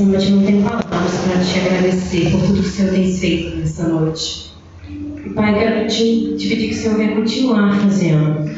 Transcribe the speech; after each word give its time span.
Nessa 0.00 0.12
noite 0.12 0.30
não 0.30 0.42
tenho 0.46 0.62
palavras 0.62 1.12
para 1.26 1.44
te 1.44 1.58
agradecer 1.58 2.30
por 2.30 2.40
tudo 2.40 2.62
que 2.62 2.68
o 2.68 2.72
Senhor 2.72 2.90
tem 2.90 3.14
feito 3.14 3.56
nessa 3.58 3.86
noite. 3.86 4.50
Pai, 5.34 5.58
quero 5.58 5.86
te, 5.88 6.36
te 6.38 6.48
pedir 6.48 6.68
que 6.68 6.74
o 6.74 6.76
Senhor 6.76 6.96
venha 6.96 7.16
continuar 7.16 7.78
fazendo, 7.78 8.50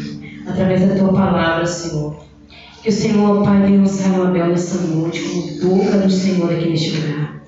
através 0.47 0.89
da 0.89 0.95
tua 0.95 1.13
palavra, 1.13 1.67
Senhor. 1.67 2.25
Que 2.81 2.91
o 2.91 2.93
Senhor, 2.93 3.43
Pai, 3.43 3.61
venha 3.61 3.83
usar 3.83 4.21
o 4.21 4.23
Abel 4.23 4.47
nessa 4.51 4.87
noite 4.87 5.21
como 5.21 5.77
boca 5.77 5.99
do 5.99 6.11
Senhor 6.11 6.53
aqui 6.53 6.69
neste 6.69 6.91
lugar. 6.93 7.43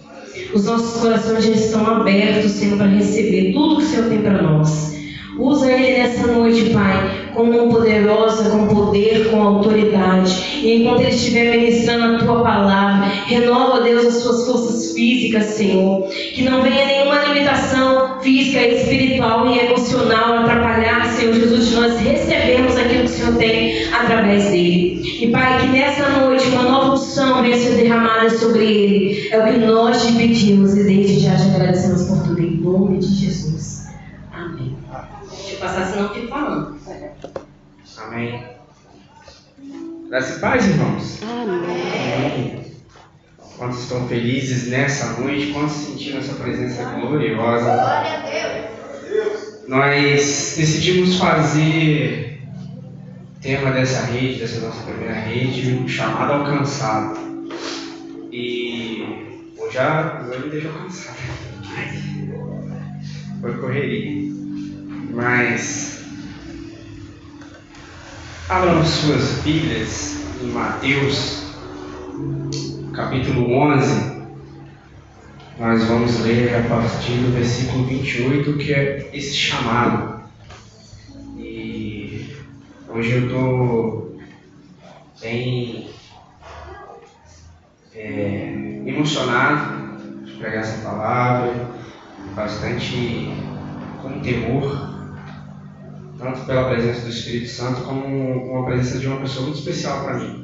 Os 0.52 0.64
nossos 0.64 1.00
corações 1.00 1.44
já 1.44 1.52
estão 1.52 1.86
abertos, 1.86 2.50
Senhor, 2.50 2.76
para 2.76 2.88
receber 2.88 3.52
tudo 3.52 3.76
que 3.76 3.84
o 3.84 3.86
Senhor 3.86 4.08
tem 4.08 4.22
para 4.22 4.42
nós. 4.42 4.93
Usa 5.38 5.70
ele 5.70 5.98
nessa 5.98 6.26
noite, 6.28 6.70
Pai, 6.70 7.30
com 7.34 7.44
mão 7.44 7.68
poderosa, 7.68 8.50
com 8.50 8.68
poder, 8.68 9.30
com 9.30 9.42
autoridade. 9.42 10.60
E 10.62 10.82
enquanto 10.82 11.00
ele 11.00 11.10
estiver 11.10 11.50
ministrando 11.50 12.16
a 12.16 12.18
tua 12.18 12.42
palavra, 12.42 13.06
renova, 13.26 13.80
Deus, 13.80 14.06
as 14.06 14.14
suas 14.22 14.46
forças 14.46 14.92
físicas, 14.92 15.46
Senhor. 15.46 16.08
Que 16.08 16.42
não 16.42 16.62
venha 16.62 16.86
nenhuma 16.86 17.24
limitação 17.24 18.20
física, 18.20 18.64
espiritual 18.64 19.46
e 19.48 19.58
emocional 19.58 20.38
atrapalhar, 20.38 21.06
Senhor 21.06 21.34
Jesus, 21.34 21.68
de 21.68 21.74
nós 21.74 21.98
recebemos 21.98 22.76
aquilo 22.76 23.00
que 23.00 23.06
o 23.06 23.08
Senhor 23.08 23.36
tem 23.36 23.92
através 23.92 24.44
dele. 24.44 25.02
E, 25.20 25.30
Pai, 25.30 25.60
que 25.60 25.66
nessa 25.66 26.08
noite 26.10 26.46
uma 26.48 26.62
nova 26.62 26.92
unção 26.92 27.42
venha 27.42 27.56
ser 27.56 27.76
derramada 27.76 28.30
sobre 28.30 28.64
ele. 28.64 29.28
É 29.30 29.38
o 29.38 29.52
que 29.52 29.58
nós 29.58 30.06
te 30.06 30.12
pedimos 30.12 30.76
e 30.76 30.84
desde 30.84 31.20
já 31.20 31.36
te 31.36 31.42
agradecemos 31.42 32.02
por 32.04 32.22
tudo. 32.22 32.40
Em 32.40 32.60
nome 32.60 32.98
de 32.98 33.06
Jesus. 33.06 33.43
Passar, 35.74 35.90
senão 35.90 36.04
eu 36.04 36.14
fico 36.14 36.28
falando. 36.28 36.78
Amém. 37.98 38.44
Graças 40.08 40.36
e 40.36 40.40
paz, 40.40 40.68
irmãos. 40.68 41.20
Amém. 41.22 42.64
Quantos 43.58 43.80
estão 43.80 44.06
felizes 44.06 44.68
nessa 44.68 45.20
noite? 45.20 45.52
Quantos 45.52 45.72
sentiram 45.72 46.20
essa 46.20 46.34
presença 46.34 46.84
gloriosa? 46.84 47.64
Glória 47.64 48.18
a 48.18 49.10
Deus. 49.10 49.64
Nós 49.66 50.54
decidimos 50.56 51.18
fazer 51.18 52.40
tema 53.40 53.72
dessa 53.72 54.06
rede, 54.06 54.38
dessa 54.38 54.60
nossa 54.64 54.80
primeira 54.84 55.14
rede, 55.14 55.74
um 55.74 55.88
chamado 55.88 56.34
alcançado. 56.34 57.18
E 58.30 59.50
eu 59.58 59.72
já 59.72 60.22
me 60.22 60.50
deixou 60.50 60.72
cansado. 60.72 61.16
Foi 63.40 63.54
correria. 63.58 64.33
Mas 65.14 66.02
abram 68.48 68.84
suas 68.84 69.42
Bíblias 69.44 70.16
em 70.42 70.48
Mateus, 70.48 71.54
capítulo 72.92 73.52
11. 73.52 74.12
Nós 75.56 75.84
vamos 75.84 76.18
ler 76.18 76.56
a 76.56 76.68
partir 76.68 77.12
do 77.18 77.32
versículo 77.32 77.84
28, 77.84 78.58
que 78.58 78.74
é 78.74 79.10
esse 79.12 79.34
chamado. 79.34 80.24
E 81.38 82.34
hoje 82.88 83.12
eu 83.12 83.26
estou 83.26 84.18
bem 85.22 85.90
é, 87.94 88.82
emocionado 88.84 90.24
de 90.24 90.32
pregar 90.32 90.64
essa 90.64 90.82
palavra, 90.82 91.70
bastante 92.34 93.32
com 94.02 94.18
temor 94.18 94.93
tanto 96.24 96.40
pela 96.46 96.70
presença 96.70 97.02
do 97.02 97.10
Espírito 97.10 97.50
Santo 97.50 97.82
como 97.82 98.06
uma 98.06 98.64
presença 98.64 98.98
de 98.98 99.06
uma 99.06 99.20
pessoa 99.20 99.44
muito 99.44 99.58
especial 99.58 100.04
para 100.04 100.14
mim. 100.14 100.42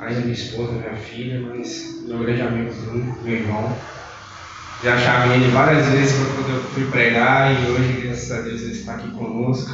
Além 0.00 0.14
da 0.14 0.20
minha 0.22 0.32
esposa, 0.32 0.72
minha 0.72 0.96
filha, 0.96 1.40
mas 1.40 2.02
meu 2.08 2.18
grande 2.18 2.42
amigo 2.42 2.74
Bruno, 2.74 3.16
meu 3.22 3.34
irmão. 3.34 3.72
Já 4.82 4.98
chamei 4.98 5.36
ele 5.36 5.52
várias 5.52 5.86
vezes 5.86 6.16
quando 6.16 6.56
eu 6.56 6.60
fui 6.70 6.84
pregar 6.86 7.52
e 7.52 7.70
hoje, 7.70 8.00
graças 8.02 8.32
a 8.32 8.40
Deus, 8.40 8.62
ele 8.62 8.72
está 8.72 8.94
aqui 8.94 9.08
conosco, 9.12 9.70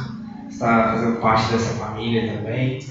está 0.47 0.93
fazendo 0.93 1.19
parte 1.19 1.51
dessa 1.51 1.73
família 1.73 2.31
também. 2.31 2.85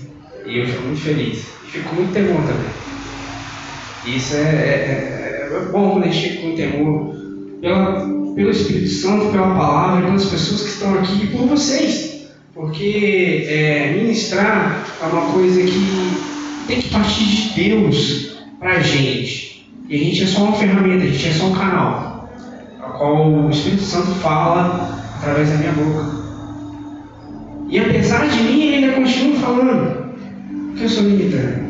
E 0.44 0.58
eu 0.58 0.66
fico 0.66 0.82
muito 0.82 1.00
feliz. 1.00 1.47
Fico 1.68 1.94
muito 1.94 2.12
temor 2.12 2.41
também. 2.42 4.16
Isso 4.16 4.34
é, 4.34 4.41
é, 4.41 5.50
é 5.52 5.68
bom 5.70 5.92
quando 5.92 6.04
a 6.04 6.08
gente 6.08 6.28
fica 6.28 6.42
com 6.42 6.56
temor 6.56 7.14
pela, 7.60 8.00
pelo 8.34 8.50
Espírito 8.50 8.88
Santo, 8.88 9.30
pela 9.30 9.54
palavra, 9.54 10.06
pelas 10.06 10.24
pessoas 10.24 10.62
que 10.62 10.68
estão 10.70 10.94
aqui 10.94 11.22
e 11.22 11.26
por 11.28 11.47
vocês. 11.47 12.07
Porque 12.58 13.46
é, 13.46 13.92
ministrar 13.92 14.84
é 15.00 15.06
uma 15.06 15.32
coisa 15.32 15.62
que 15.62 16.66
tem 16.66 16.80
que 16.80 16.91
partir 16.91 17.24
de 17.24 17.54
Deus 17.54 18.36
para 18.58 18.72
a 18.72 18.80
gente. 18.80 19.70
E 19.88 19.94
a 19.94 19.98
gente 19.98 20.24
é 20.24 20.26
só 20.26 20.42
uma 20.42 20.56
ferramenta, 20.56 21.04
a 21.04 21.06
gente 21.06 21.28
é 21.28 21.30
só 21.30 21.47
um 21.47 21.54
canal, 21.54 22.28
a 22.80 22.88
qual 22.88 23.30
o 23.30 23.48
Espírito 23.48 23.84
Santo 23.84 24.10
fala 24.16 25.00
através 25.18 25.50
da 25.50 25.56
minha 25.58 25.70
boca. 25.70 26.18
E 27.68 27.78
apesar 27.78 28.26
de 28.26 28.42
mim, 28.42 28.60
ele 28.60 28.86
ainda 28.86 28.97
continua 28.97 29.38
falando, 29.38 30.14
porque 30.70 30.84
eu 30.84 30.88
sou 30.88 31.04
limitado. 31.04 31.68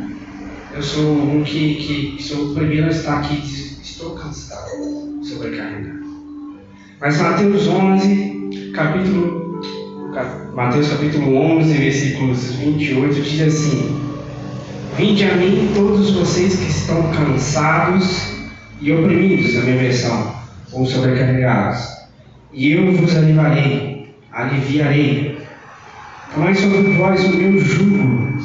Eu 0.75 0.82
sou 0.82 1.04
um 1.04 1.44
que, 1.44 1.75
que 2.16 2.22
sou 2.22 2.53
o 2.53 2.54
primeiro 2.54 2.87
a 2.87 2.91
estar 2.91 3.19
aqui, 3.19 3.37
estou 3.82 4.12
cansado, 4.12 5.21
sobrecarregado. 5.22 5.98
Mas 6.98 7.21
Mateus 7.21 7.69
11, 7.69 8.72
capítulo 8.75 9.38
Mateus 10.59 10.89
capítulo 10.89 11.37
11, 11.37 11.73
versículos 11.73 12.55
28, 12.55 13.23
diz 13.23 13.43
assim: 13.43 13.97
Vinde 14.97 15.23
a 15.23 15.37
mim 15.37 15.71
todos 15.73 16.11
vocês 16.11 16.57
que 16.57 16.69
estão 16.69 17.01
cansados 17.13 18.33
e 18.81 18.91
oprimidos, 18.91 19.55
na 19.55 19.61
minha 19.61 19.77
versão, 19.77 20.35
ou 20.73 20.85
sobrecarregados, 20.85 21.87
e 22.53 22.73
eu 22.73 22.93
vos 22.93 23.17
aliviarei, 23.17 24.13
aliviarei. 24.33 25.39
Tomai 26.35 26.57
sobre 26.57 26.93
vós 26.95 27.23
o 27.23 27.37
meu 27.37 27.61
jugo 27.61 28.37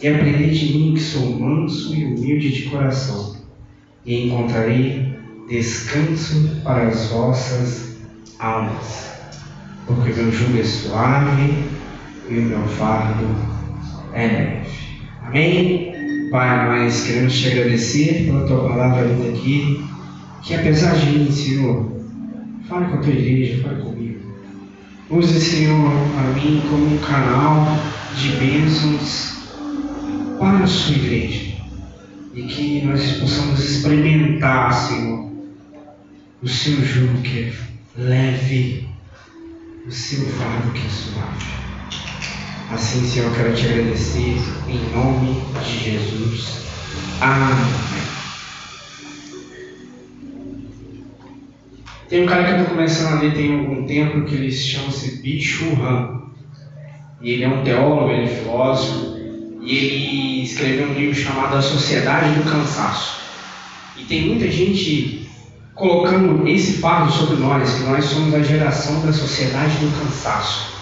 e 0.00 0.08
aprendei 0.08 0.48
de 0.52 0.72
mim 0.72 0.94
que 0.94 1.00
sou 1.00 1.38
manso 1.38 1.94
e 1.94 2.02
humilde 2.06 2.50
de 2.50 2.70
coração, 2.70 3.36
e 4.06 4.26
encontrarei 4.26 5.18
descanso 5.50 6.62
para 6.64 6.88
as 6.88 7.08
vossas 7.08 7.98
almas 8.38 9.11
porque 9.86 10.12
meu 10.12 10.32
jugo 10.32 10.58
é 10.58 10.64
suave 10.64 11.64
e 12.28 12.38
o 12.38 12.42
meu 12.42 12.66
fardo 12.66 13.26
é 14.12 14.26
leve. 14.26 14.70
Amém? 15.22 16.28
Pai, 16.30 16.84
nós 16.84 17.04
queremos 17.04 17.38
te 17.38 17.48
agradecer 17.48 18.24
pela 18.24 18.46
tua 18.46 18.68
palavra 18.68 19.02
linda 19.02 19.28
aqui, 19.30 19.84
que 20.42 20.54
apesar 20.54 20.94
de 20.94 21.06
mim, 21.06 21.30
Senhor, 21.30 21.92
fale 22.68 22.86
com 22.86 22.94
a 22.94 22.98
tua 22.98 23.12
igreja, 23.12 23.62
fale 23.62 23.82
comigo. 23.82 24.20
Use, 25.10 25.40
Senhor, 25.40 25.92
a 26.18 26.22
mim 26.34 26.62
como 26.70 26.94
um 26.94 26.98
canal 26.98 27.66
de 28.16 28.28
bênçãos 28.36 29.36
para 30.38 30.64
a 30.64 30.66
sua 30.66 30.96
igreja. 30.96 31.52
E 32.34 32.42
que 32.44 32.82
nós 32.86 33.18
possamos 33.18 33.62
experimentar, 33.62 34.72
Senhor, 34.72 35.30
o 36.42 36.48
seu 36.48 36.82
jugo 36.82 37.20
que 37.20 37.40
é 37.40 37.52
leve 37.96 38.91
o 39.86 39.90
seu 39.90 40.24
fardo 40.26 40.70
que 40.72 40.86
é 40.86 40.90
suave. 40.90 41.46
Assim, 42.70 43.04
Senhor, 43.04 43.30
eu 43.30 43.34
quero 43.34 43.54
te 43.54 43.66
agradecer 43.66 44.36
em 44.68 44.94
nome 44.94 45.42
de 45.64 45.90
Jesus. 45.90 46.62
Amém. 47.20 48.02
Tem 52.08 52.22
um 52.22 52.26
cara 52.26 52.44
que 52.44 52.50
eu 52.50 52.56
estou 52.58 52.76
começando 52.76 53.18
a 53.18 53.20
ler 53.20 53.34
tem 53.34 53.58
algum 53.58 53.86
tempo 53.86 54.24
que 54.24 54.34
ele 54.34 54.52
chama-se 54.52 55.22
Bicho 55.22 55.64
Han. 55.82 56.22
E 57.20 57.30
ele 57.30 57.44
é 57.44 57.48
um 57.48 57.64
teólogo, 57.64 58.10
ele 58.10 58.24
é 58.24 58.36
filósofo, 58.36 59.16
e 59.62 59.76
ele 59.76 60.42
escreveu 60.42 60.88
um 60.88 60.94
livro 60.94 61.14
chamado 61.14 61.56
A 61.56 61.62
Sociedade 61.62 62.34
do 62.34 62.50
Cansaço. 62.50 63.20
E 63.96 64.04
tem 64.04 64.28
muita 64.28 64.50
gente 64.50 65.21
colocando 65.74 66.46
esse 66.46 66.74
fardo 66.74 67.10
sobre 67.12 67.36
nós, 67.36 67.74
que 67.74 67.84
nós 67.84 68.04
somos 68.04 68.34
a 68.34 68.42
geração 68.42 69.00
da 69.04 69.12
sociedade 69.12 69.76
do 69.76 69.98
cansaço. 69.98 70.72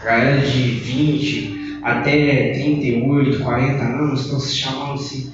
A 0.00 0.04
galera 0.04 0.40
de 0.40 0.62
20 0.62 1.80
até 1.82 2.52
38, 2.52 3.42
40 3.42 3.82
anos 3.82 4.20
estão 4.22 4.40
se 4.40 4.54
chamando-se 4.56 5.32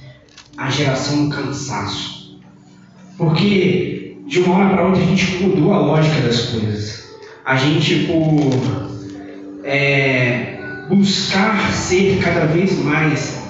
a 0.57 0.71
geração 0.71 1.29
do 1.29 1.35
cansaço. 1.35 2.39
Porque 3.17 4.17
de 4.27 4.41
uma 4.41 4.57
hora 4.57 4.75
para 4.75 4.87
outra 4.87 5.03
a 5.03 5.07
gente 5.07 5.43
mudou 5.43 5.73
a 5.73 5.79
lógica 5.79 6.21
das 6.21 6.41
coisas. 6.47 7.09
A 7.45 7.57
gente, 7.57 8.07
por 8.07 8.89
é, 9.65 10.59
buscar 10.89 11.73
ser 11.73 12.19
cada 12.23 12.47
vez 12.47 12.79
mais 12.85 13.43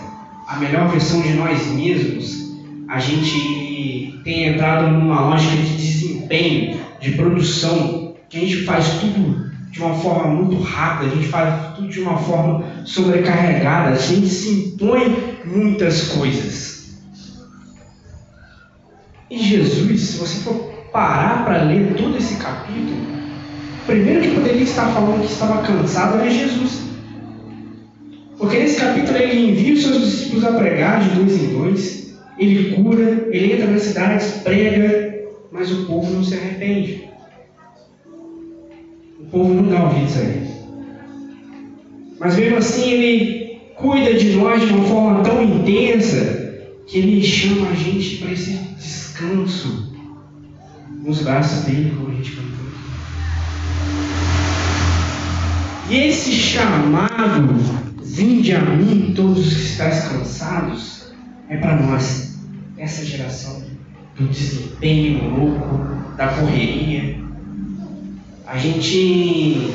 a 0.46 0.56
melhor 0.56 0.88
versão 0.88 1.20
de 1.20 1.34
nós 1.34 1.66
mesmos, 1.66 2.56
a 2.88 2.98
gente 2.98 3.67
tem 4.24 4.48
entrado 4.48 4.88
numa 4.88 5.30
lógica 5.30 5.56
de 5.56 5.76
desempenho, 5.76 6.80
de 7.00 7.12
produção, 7.12 8.14
que 8.28 8.36
a 8.36 8.40
gente 8.40 8.64
faz 8.64 8.86
tudo 9.00 9.48
de 9.70 9.80
uma 9.80 9.94
forma 9.94 10.34
muito 10.34 10.60
rápida, 10.62 11.12
a 11.12 11.14
gente 11.14 11.28
faz 11.28 11.76
tudo 11.76 11.88
de 11.88 12.00
uma 12.00 12.18
forma 12.18 12.64
sobrecarregada, 12.84 13.90
a 13.90 13.96
gente 13.96 14.28
se 14.28 14.50
impõe 14.50 15.36
muitas 15.44 16.08
coisas. 16.08 16.98
E 19.30 19.38
Jesus, 19.38 20.00
se 20.00 20.18
você 20.18 20.40
for 20.40 20.54
parar 20.92 21.44
para 21.44 21.64
ler 21.64 21.94
todo 21.94 22.16
esse 22.16 22.36
capítulo, 22.36 22.98
primeiro 23.86 24.22
que 24.22 24.34
poderia 24.34 24.62
estar 24.62 24.88
falando 24.88 25.20
que 25.20 25.32
estava 25.32 25.62
cansado 25.62 26.18
era 26.18 26.30
Jesus. 26.30 26.80
Porque 28.38 28.58
nesse 28.58 28.80
capítulo 28.80 29.16
ele 29.18 29.50
envia 29.50 29.74
os 29.74 29.82
seus 29.82 30.00
discípulos 30.00 30.44
a 30.44 30.52
pregar 30.52 31.02
de 31.02 31.10
dois 31.10 31.42
em 31.42 31.48
dois, 31.48 31.97
ele 32.38 32.76
cura, 32.76 33.28
ele 33.30 33.52
entra 33.54 33.66
nas 33.66 33.82
cidades, 33.82 34.42
prega, 34.42 35.26
mas 35.50 35.72
o 35.72 35.86
povo 35.86 36.10
não 36.12 36.22
se 36.22 36.34
arrepende. 36.34 37.08
O 39.20 39.24
povo 39.30 39.54
não 39.54 39.68
dá 39.68 39.84
ouvidos 39.84 40.16
a 40.16 40.20
ele. 40.20 40.48
Mas 42.20 42.36
mesmo 42.36 42.58
assim 42.58 42.90
ele 42.90 43.60
cuida 43.76 44.14
de 44.14 44.32
nós 44.32 44.60
de 44.60 44.72
uma 44.72 44.84
forma 44.84 45.22
tão 45.22 45.42
intensa 45.42 46.66
que 46.86 46.98
ele 46.98 47.22
chama 47.22 47.68
a 47.70 47.74
gente 47.74 48.16
para 48.16 48.32
esse 48.32 48.52
descanso 48.76 49.92
nos 51.04 51.22
braços 51.22 51.64
dele, 51.64 51.94
como 51.96 52.10
a 52.10 52.14
gente 52.14 52.32
cantou. 52.32 52.68
E 55.90 55.96
esse 55.96 56.32
chamado, 56.32 57.54
vinde 58.02 58.52
a 58.52 58.60
mim 58.60 59.12
todos 59.14 59.46
os 59.46 59.54
que 59.54 59.62
estáis 59.62 60.04
cansados, 60.08 61.12
é 61.48 61.56
para 61.56 61.76
nós, 61.76 62.27
essa 62.78 63.04
geração 63.04 63.62
do 64.16 64.26
desempenho 64.28 65.28
louco, 65.30 66.14
da 66.16 66.28
correria. 66.28 67.18
A 68.46 68.56
gente 68.56 69.74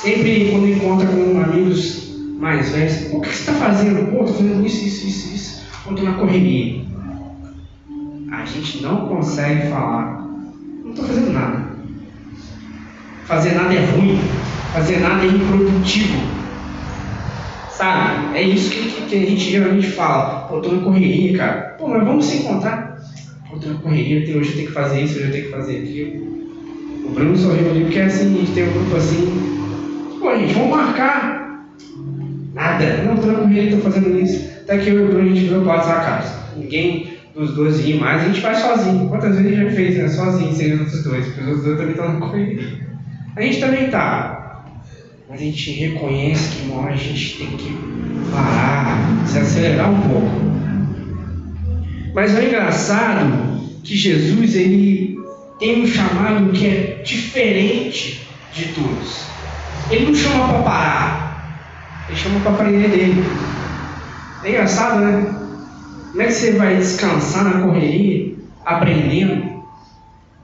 sempre 0.00 0.50
quando 0.50 0.68
encontra 0.68 1.06
com 1.08 1.40
amigos 1.40 2.08
mais 2.38 2.70
velhos, 2.70 3.12
o 3.12 3.20
que 3.20 3.28
você 3.28 3.50
está 3.50 3.54
fazendo? 3.54 4.10
Pô, 4.10 4.20
estou 4.20 4.36
fazendo 4.36 4.64
isso, 4.64 4.84
isso, 4.84 5.06
isso, 5.06 5.34
isso. 5.34 5.62
Pô, 5.84 5.90
na 5.90 6.14
correria. 6.14 6.84
A 8.30 8.44
gente 8.44 8.82
não 8.82 9.08
consegue 9.08 9.68
falar, 9.68 10.24
não 10.84 10.90
estou 10.90 11.04
fazendo 11.06 11.32
nada. 11.32 11.68
Fazer 13.26 13.52
nada 13.52 13.74
é 13.74 13.84
ruim, 13.90 14.20
fazer 14.72 15.00
nada 15.00 15.24
é 15.24 15.28
improdutivo. 15.28 16.37
Sabe? 17.78 18.36
É 18.36 18.42
isso 18.42 18.70
que, 18.72 18.90
que, 18.90 19.02
que 19.02 19.14
a 19.14 19.20
gente 19.20 19.50
geralmente 19.52 19.86
fala. 19.86 20.48
Pô, 20.48 20.58
estou 20.58 20.74
na 20.74 20.82
correria, 20.82 21.38
cara. 21.38 21.76
Pô, 21.78 21.86
mas 21.86 22.04
vamos 22.04 22.24
se 22.24 22.38
encontrar. 22.38 22.98
Pô, 23.48 23.54
estou 23.54 23.72
na 23.72 23.78
correria, 23.78 24.36
hoje 24.36 24.50
eu 24.50 24.56
tenho 24.56 24.66
que 24.66 24.74
fazer 24.74 25.00
isso, 25.00 25.14
hoje 25.14 25.26
eu 25.26 25.30
tenho 25.30 25.44
que 25.44 25.50
fazer 25.52 25.76
aquilo. 25.76 26.28
O 27.04 27.10
Bruno 27.10 27.36
sorriu 27.36 27.70
ali 27.70 27.84
porque 27.84 28.00
assim, 28.00 28.34
a 28.34 28.38
gente 28.40 28.50
tem 28.50 28.68
um 28.68 28.72
grupo 28.72 28.96
assim, 28.96 30.18
Pô, 30.18 30.36
gente, 30.36 30.54
vamos 30.54 30.70
marcar. 30.70 31.68
Nada. 32.52 33.02
Não, 33.04 33.16
tô 33.16 33.28
na 33.28 33.34
correria, 33.34 33.76
tô 33.76 33.82
fazendo 33.82 34.18
isso. 34.18 34.50
Até 34.62 34.78
que 34.78 34.90
eu 34.90 34.98
e 34.98 35.04
o 35.04 35.08
Bruno, 35.10 35.30
a 35.30 35.34
gente 35.34 35.46
virou 35.46 35.62
para 35.62 35.76
da 35.76 36.00
casa. 36.00 36.34
Ninguém 36.56 37.16
dos 37.32 37.54
dois 37.54 37.78
ri 37.78 37.94
mais, 37.94 38.22
a 38.22 38.24
gente 38.24 38.40
faz 38.40 38.58
sozinho. 38.58 39.08
Quantas 39.08 39.36
vezes 39.36 39.46
a 39.46 39.48
gente 39.50 39.70
já 39.70 39.76
fez, 39.76 39.96
né? 39.96 40.08
Sozinho, 40.08 40.52
sem 40.52 40.72
os 40.72 40.80
outros 40.80 41.04
dois, 41.04 41.26
porque 41.26 41.40
os 41.42 41.46
outros 41.46 41.64
dois 41.64 41.78
também 41.78 41.92
estão 41.92 42.12
na 42.12 42.26
correria. 42.26 42.88
A 43.36 43.40
gente 43.40 43.60
também 43.60 43.88
tá. 43.88 44.37
Mas 45.28 45.42
a 45.42 45.44
gente 45.44 45.70
reconhece 45.72 46.56
que 46.56 46.62
uma 46.70 46.80
hora 46.80 46.94
a 46.94 46.96
gente 46.96 47.36
tem 47.36 47.48
que 47.48 47.78
parar, 48.32 49.26
se 49.26 49.38
acelerar 49.38 49.90
um 49.90 50.00
pouco. 50.00 50.40
Mas 52.14 52.34
é 52.34 52.46
engraçado 52.46 53.60
que 53.84 53.94
Jesus, 53.94 54.54
ele 54.54 55.18
tem 55.58 55.82
um 55.82 55.86
chamado 55.86 56.50
que 56.52 56.66
é 56.66 57.02
diferente 57.04 58.26
de 58.54 58.68
todos. 58.68 59.26
Ele 59.90 60.06
não 60.06 60.14
chama 60.14 60.48
para 60.48 60.62
parar, 60.62 62.06
ele 62.08 62.18
chama 62.18 62.40
para 62.40 62.52
aprender 62.52 62.88
dele. 62.88 63.22
É 64.44 64.48
engraçado, 64.48 65.00
né? 65.00 65.34
Como 66.10 66.22
é 66.22 66.26
que 66.26 66.32
você 66.32 66.52
vai 66.52 66.76
descansar 66.76 67.44
na 67.44 67.66
correria, 67.66 68.34
aprendendo? 68.64 69.62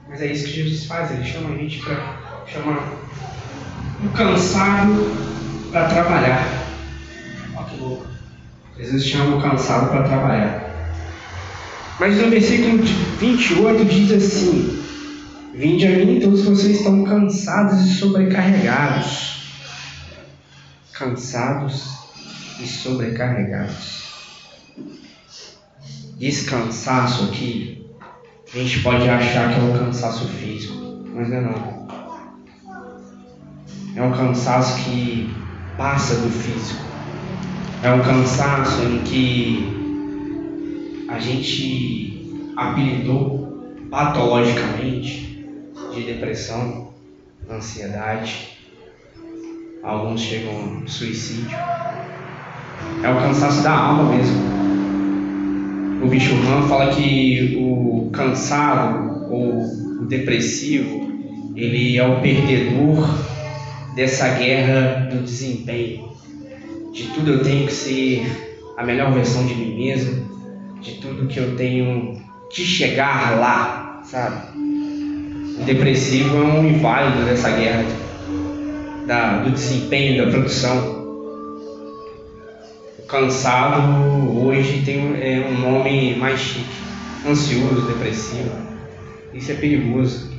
Mas 0.07 0.21
é 0.21 0.31
isso 0.31 0.45
que 0.45 0.61
Jesus 0.61 0.85
faz, 0.85 1.09
ele 1.11 1.23
chama 1.23 1.55
a 1.55 1.57
gente 1.57 1.79
para 1.79 2.45
chamar 2.45 3.04
cansado 4.09 5.69
para 5.71 5.87
trabalhar. 5.87 6.47
Olha 7.55 7.65
que 7.65 7.77
louco. 7.77 8.05
Jesus 8.77 9.05
chama 9.05 9.37
o 9.37 9.41
cansado 9.41 9.89
para 9.89 10.03
trabalhar. 10.03 10.65
Mas 11.99 12.17
no 12.17 12.29
versículo 12.29 12.83
28 13.19 13.85
diz 13.85 14.11
assim: 14.11 14.83
Vinde 15.53 15.87
a 15.87 15.91
mim 15.91 16.19
todos 16.19 16.43
vocês 16.43 16.77
estão 16.77 17.03
cansados 17.03 17.81
e 17.85 17.93
sobrecarregados 17.93 19.35
cansados 20.95 21.97
e 22.59 22.65
sobrecarregados. 22.65 24.05
Descansaço 26.17 27.25
aqui, 27.25 27.85
a 28.53 28.57
gente 28.57 28.79
pode 28.79 29.07
achar 29.09 29.53
que 29.53 29.59
é 29.59 29.63
um 29.63 29.77
cansaço 29.77 30.27
físico, 30.29 31.03
mas 31.13 31.29
não 31.29 31.37
é 31.37 31.41
não. 31.41 31.74
É 33.95 34.01
um 34.01 34.11
cansaço 34.11 34.83
que 34.83 35.33
passa 35.77 36.15
do 36.15 36.29
físico. 36.29 36.83
É 37.81 37.93
um 37.93 38.01
cansaço 38.01 38.83
em 38.83 38.99
que 38.99 41.05
a 41.07 41.17
gente 41.17 42.51
apelidou 42.57 43.73
patologicamente 43.89 45.47
de 45.93 46.03
depressão, 46.03 46.89
ansiedade, 47.49 48.57
alguns 49.81 50.19
chegam 50.19 50.81
ao 50.81 50.87
suicídio. 50.89 51.57
É 53.01 53.09
o 53.09 53.15
cansaço 53.15 53.63
da 53.63 53.71
alma 53.71 54.13
mesmo. 54.13 54.43
O 56.03 56.07
bicho 56.09 56.33
Han 56.33 56.67
fala 56.67 56.93
que 56.93 57.55
o 57.57 58.09
cansado 58.11 59.31
ou 59.31 59.61
o 60.01 60.05
depressivo, 60.05 61.09
ele 61.55 61.97
é 61.97 62.05
o 62.05 62.19
perdedor 62.19 63.34
dessa 63.95 64.27
guerra 64.37 65.07
do 65.09 65.23
desempenho. 65.23 66.09
De 66.91 67.03
tudo 67.13 67.33
eu 67.33 67.43
tenho 67.43 67.65
que 67.65 67.73
ser 67.73 68.53
a 68.77 68.83
melhor 68.83 69.13
versão 69.13 69.45
de 69.45 69.55
mim 69.55 69.75
mesmo, 69.75 70.79
de 70.81 70.95
tudo 70.95 71.27
que 71.27 71.39
eu 71.39 71.55
tenho 71.55 72.21
que 72.49 72.63
chegar 72.63 73.39
lá, 73.39 74.01
sabe? 74.03 74.57
O 75.59 75.63
depressivo 75.65 76.37
é 76.37 76.41
um 76.41 76.67
inválido 76.67 77.25
dessa 77.25 77.49
guerra 77.49 77.85
da, 79.07 79.39
do 79.39 79.51
desempenho 79.51 80.25
da 80.25 80.31
produção. 80.31 81.05
O 82.99 83.03
cansado 83.07 84.45
hoje 84.45 84.83
tem 84.85 84.97
é, 85.21 85.47
um 85.47 85.59
nome 85.59 86.15
mais 86.15 86.39
chique, 86.39 86.65
ansioso, 87.25 87.87
depressivo. 87.87 88.51
Isso 89.33 89.51
é 89.51 89.55
perigoso. 89.55 90.34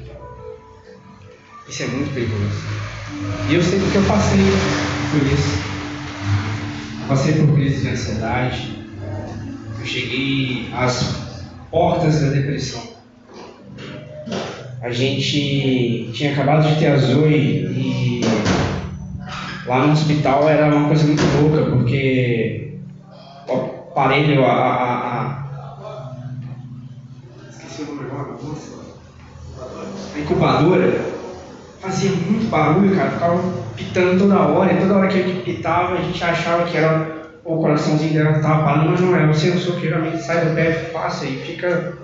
Isso 1.69 1.83
é 1.83 1.87
muito 1.87 2.15
perigoso. 2.15 2.65
E 3.49 3.55
eu 3.55 3.63
sei 3.63 3.81
porque 3.81 3.99
eu 3.99 4.05
passei 4.05 4.39
por 5.11 5.27
isso. 5.27 5.63
Passei 7.09 7.35
por 7.35 7.55
crise 7.55 7.83
de 7.83 7.89
ansiedade. 7.89 8.87
Eu 9.79 9.87
cheguei 9.87 10.69
às 10.75 11.17
portas 11.71 12.21
da 12.21 12.31
depressão. 12.31 12.83
A 14.83 14.91
gente 14.91 16.11
tinha 16.13 16.33
acabado 16.33 16.69
de 16.69 16.79
ter 16.79 16.87
a 16.87 16.97
Zoe 16.97 17.35
e 17.35 18.21
Lá 19.67 19.85
no 19.85 19.95
hospital 19.95 20.49
era 20.49 20.73
uma 20.73 20.87
coisa 20.87 21.05
muito 21.05 21.23
louca, 21.41 21.69
porque 21.71 22.79
o 23.49 23.91
aparelho, 23.91 24.45
a. 24.45 24.53
a, 24.53 24.93
a... 25.03 26.17
Esqueci 27.51 27.83
o 27.83 27.87
nome 27.87 28.09
agora. 28.09 28.37
A 30.15 30.19
incubadora 30.21 31.16
fazia 31.87 32.11
muito 32.11 32.49
barulho, 32.51 32.95
cara, 32.95 33.11
ficava 33.11 33.43
pitando 33.77 34.19
toda 34.19 34.41
hora, 34.41 34.73
e 34.73 34.81
toda 34.81 34.97
hora 34.97 35.09
que 35.09 35.19
a 35.19 35.23
gente 35.23 35.45
pitava 35.45 35.95
a 35.95 36.03
gente 36.03 36.23
achava 36.23 36.65
que 36.65 36.77
era 36.77 37.17
o 37.45 37.57
coraçãozinho 37.57 38.13
dela 38.13 38.37
estava 38.37 38.65
parando, 38.65 38.91
mas 38.91 39.01
não 39.01 39.17
é, 39.17 39.29
o 39.29 39.35
sensor 39.35 39.81
geralmente 39.81 40.23
sai 40.23 40.45
do 40.45 40.55
pé 40.55 40.73
passa 40.93 41.25
e 41.25 41.37
fica. 41.37 41.95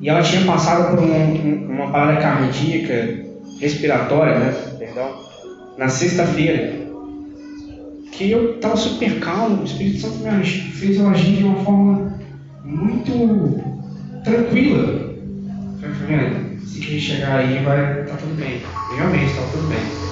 E 0.00 0.08
ela 0.08 0.22
tinha 0.22 0.44
passado 0.44 0.96
por 0.96 1.04
um, 1.04 1.70
uma 1.70 1.92
parada 1.92 2.20
cardíaca, 2.20 3.24
respiratória, 3.60 4.38
né? 4.38 4.52
Perdão 4.78 5.32
na 5.76 5.88
sexta-feira, 5.88 6.74
que 8.12 8.30
eu 8.30 8.56
estava 8.56 8.76
super 8.76 9.18
calmo, 9.20 9.62
o 9.62 9.64
Espírito 9.64 10.00
Santo 10.00 10.18
me 10.18 10.44
fez 10.44 10.98
eu 10.98 11.08
agir 11.08 11.36
de 11.36 11.44
uma 11.44 11.64
forma 11.64 12.18
muito 12.64 13.60
tranquila. 14.22 15.12
Falei, 15.80 16.51
se 16.64 16.80
que 16.80 17.00
chegar 17.00 17.38
aí 17.38 17.62
vai 17.64 18.04
tá 18.04 18.16
tudo 18.16 18.34
bem. 18.36 18.62
Realmente 18.96 19.30
está 19.30 19.42
tudo 19.52 19.68
bem. 19.68 20.02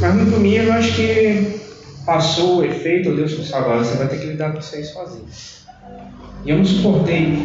Mas 0.00 0.14
no 0.14 0.30
domingo 0.30 0.64
eu 0.64 0.72
acho 0.72 0.94
que 0.94 1.60
passou 2.06 2.58
o 2.58 2.64
efeito, 2.64 3.14
Deus 3.14 3.32
falou 3.32 3.44
assim, 3.44 3.54
agora 3.54 3.84
você 3.84 3.96
vai 3.96 4.08
ter 4.08 4.18
que 4.18 4.26
lidar 4.26 4.52
com 4.52 4.58
isso 4.58 4.74
aí 4.74 4.84
sozinho. 4.84 5.26
E 6.44 6.50
eu 6.50 6.58
não 6.58 6.64
suportei 6.64 7.38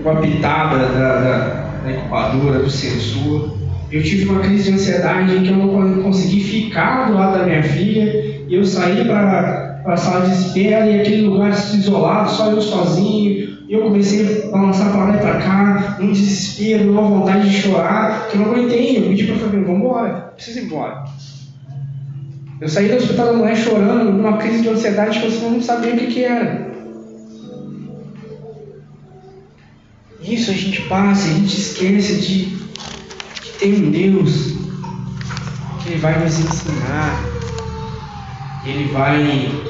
uma 0.00 0.16
pitada 0.16 0.78
da, 0.78 1.20
da, 1.20 1.38
da 1.84 1.92
incubadora, 1.92 2.60
do 2.60 2.70
sensor. 2.70 3.58
Eu 3.92 4.02
tive 4.02 4.26
uma 4.26 4.40
crise 4.40 4.64
de 4.64 4.74
ansiedade 4.74 5.36
em 5.36 5.42
que 5.42 5.50
eu 5.50 5.56
não 5.56 6.02
consegui 6.02 6.42
ficar 6.42 7.08
do 7.08 7.14
lado 7.14 7.38
da 7.38 7.44
minha 7.44 7.62
filha 7.62 8.44
e 8.48 8.54
eu 8.54 8.64
saí 8.64 9.04
para 9.04 9.82
a 9.84 9.96
sala 9.96 10.26
de 10.26 10.32
espera 10.32 10.86
e 10.86 11.00
aquele 11.00 11.22
lugar 11.22 11.50
isolado, 11.50 12.30
só 12.30 12.50
eu 12.50 12.60
sozinho. 12.60 13.39
E 13.70 13.74
eu 13.74 13.82
comecei 13.82 14.48
a 14.48 14.50
balançar 14.50 14.90
para 14.90 15.04
lá 15.04 15.14
e 15.14 15.20
para 15.20 15.38
cá, 15.38 15.96
num 16.00 16.10
desespero, 16.10 16.86
numa 16.86 17.02
vontade 17.02 17.48
de 17.48 17.56
chorar, 17.56 18.26
que 18.26 18.36
eu 18.36 18.40
não 18.40 18.50
aguentei. 18.50 18.98
Eu 18.98 19.02
pedi 19.02 19.26
para 19.26 19.36
a 19.36 19.38
família, 19.38 19.64
vamos 19.64 19.80
embora, 19.80 20.32
preciso 20.34 20.58
ir 20.58 20.64
embora. 20.64 21.04
Eu 22.60 22.68
saí 22.68 22.88
do 22.88 22.96
hospital 22.96 23.26
da 23.26 23.32
mulher 23.34 23.56
chorando, 23.56 24.10
numa 24.10 24.38
crise 24.38 24.62
de 24.62 24.70
ansiedade 24.70 25.20
que 25.20 25.30
você 25.30 25.48
não 25.48 25.62
sabia 25.62 25.94
o 25.94 25.98
que, 25.98 26.06
que 26.08 26.24
era. 26.24 26.68
Isso 30.20 30.50
a 30.50 30.54
gente 30.54 30.82
passa, 30.88 31.28
a 31.28 31.32
gente 31.32 31.56
esquece 31.56 32.16
de, 32.22 32.46
de 32.46 33.50
ter 33.60 33.84
um 33.84 33.92
Deus 33.92 34.56
que 35.80 35.90
Ele 35.90 36.00
vai 36.00 36.18
nos 36.18 36.40
ensinar, 36.40 37.24
Ele 38.66 38.92
vai 38.92 39.69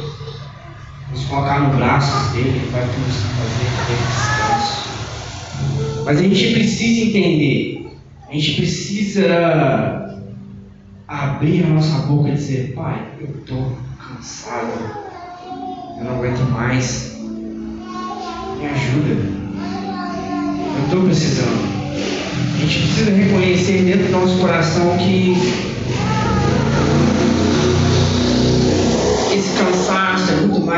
nos 1.11 1.25
colocar 1.25 1.61
no 1.61 1.77
braço 1.77 2.33
dele, 2.33 2.49
Ele 2.51 2.71
vai 2.71 2.85
nos 2.85 3.17
fazer 3.17 3.71
descanso. 4.07 4.91
Mas 6.05 6.19
a 6.19 6.23
gente 6.23 6.55
precisa 6.55 7.09
entender, 7.09 7.97
a 8.29 8.33
gente 8.33 8.55
precisa 8.55 9.27
abrir 11.07 11.65
a 11.65 11.69
nossa 11.69 12.07
boca 12.07 12.29
e 12.29 12.35
dizer, 12.35 12.73
Pai, 12.75 13.09
eu 13.21 13.29
estou 13.41 13.77
cansado, 13.99 14.71
eu 15.99 16.05
não 16.05 16.17
aguento 16.17 16.49
mais, 16.51 17.17
me 17.19 18.67
ajuda. 18.67 19.41
Eu 20.77 20.85
estou 20.85 21.03
precisando. 21.05 21.81
A 22.55 22.59
gente 22.59 22.79
precisa 22.79 23.11
reconhecer 23.11 23.83
dentro 23.85 24.07
do 24.07 24.13
nosso 24.13 24.39
coração 24.39 24.97
que 24.99 25.35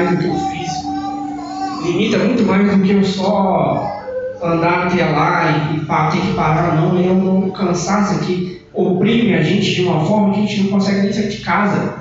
mais 0.02 0.10
do 0.10 0.16
que 0.18 0.28
o 0.28 0.38
físico. 0.50 1.82
Limita 1.84 2.18
muito 2.18 2.42
mais 2.44 2.76
do 2.76 2.82
que 2.82 2.92
eu 2.92 3.04
só 3.04 4.02
andar 4.42 4.86
até 4.86 5.04
lá 5.04 5.70
e, 5.72 5.76
e 5.76 5.80
ter 5.80 6.20
que 6.20 6.34
parar, 6.34 6.76
não. 6.76 6.98
É 6.98 7.12
um 7.12 7.50
cansaço 7.50 8.20
que 8.20 8.62
oprime 8.72 9.34
a 9.34 9.42
gente 9.42 9.74
de 9.74 9.82
uma 9.82 10.04
forma 10.04 10.34
que 10.34 10.40
a 10.40 10.46
gente 10.46 10.62
não 10.64 10.70
consegue 10.70 11.02
nem 11.02 11.12
sair 11.12 11.28
de 11.28 11.38
casa. 11.38 11.94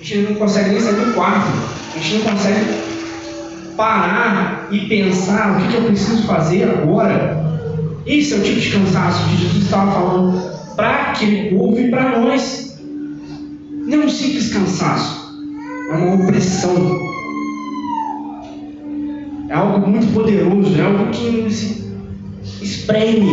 A 0.00 0.02
gente 0.02 0.28
não 0.28 0.34
consegue 0.36 0.70
nem 0.70 0.80
sair 0.80 0.94
do 0.94 1.14
quarto. 1.14 1.48
A 1.94 1.98
gente 1.98 2.14
não 2.14 2.32
consegue 2.32 2.88
parar 3.76 4.68
e 4.70 4.80
pensar 4.86 5.52
o 5.52 5.62
que, 5.62 5.68
que 5.68 5.74
eu 5.76 5.82
preciso 5.84 6.22
fazer 6.24 6.64
agora. 6.64 7.46
Esse 8.06 8.34
é 8.34 8.36
o 8.38 8.42
tipo 8.42 8.60
de 8.60 8.70
cansaço 8.70 9.28
que 9.28 9.36
Jesus 9.36 9.64
estava 9.64 9.92
falando 9.92 10.58
para 10.74 11.10
aquele 11.10 11.56
povo 11.56 11.78
e 11.78 11.90
para 11.90 12.18
nós. 12.18 12.78
Não 13.86 14.02
é 14.02 14.04
um 14.04 14.08
simples 14.08 14.52
cansaço, 14.52 15.34
é 15.90 15.94
uma 15.94 16.14
opressão. 16.14 17.07
É 19.48 19.54
algo 19.54 19.88
muito 19.88 20.12
poderoso, 20.12 20.78
é 20.78 20.82
algo 20.82 21.10
que 21.10 21.30
nos 21.30 21.88
espreme 22.60 23.32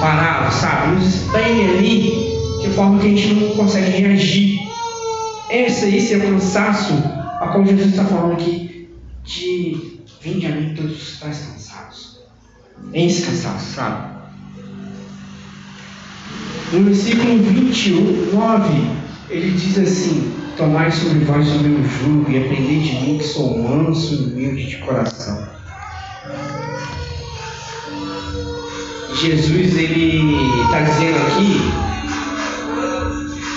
parado, 0.00 0.54
sabe? 0.54 0.94
Nos 0.94 1.14
espreme 1.14 1.64
ali 1.64 2.26
de 2.62 2.68
forma 2.70 3.00
que 3.00 3.06
a 3.06 3.10
gente 3.10 3.34
não 3.34 3.56
consegue 3.56 3.90
reagir. 3.90 4.60
Esse, 5.50 5.94
esse 5.96 6.14
é 6.14 6.18
o 6.18 6.20
cansaço 6.20 6.92
a 7.40 7.48
qual 7.48 7.64
Jesus 7.64 7.90
está 7.90 8.04
falando 8.04 8.32
aqui 8.32 8.88
de 9.24 10.00
vinde 10.22 10.46
a 10.46 10.50
mim 10.50 10.74
todos 10.74 10.92
os 10.92 11.14
estáis 11.14 11.38
cansados. 11.38 12.20
É 12.92 13.04
esse 13.04 13.22
cansaço, 13.22 13.74
sabe? 13.74 14.16
No 16.72 16.84
versículo 16.84 17.38
29, 17.38 18.68
ele 19.30 19.50
diz 19.52 19.78
assim: 19.78 20.32
Tomai 20.56 20.90
sobre 20.90 21.18
vós 21.24 21.46
o 21.48 21.58
meu 21.58 21.84
jugo 21.84 22.30
e 22.30 22.38
aprendei 22.38 22.80
de 22.80 22.94
mim 22.94 23.18
que 23.18 23.24
sou 23.24 23.58
manso 23.58 24.14
e 24.14 24.16
humilde 24.24 24.66
de 24.66 24.76
coração. 24.78 25.46
Jesus 29.20 29.76
ele 29.76 30.34
está 30.62 30.80
dizendo 30.80 31.18
aqui 31.26 31.60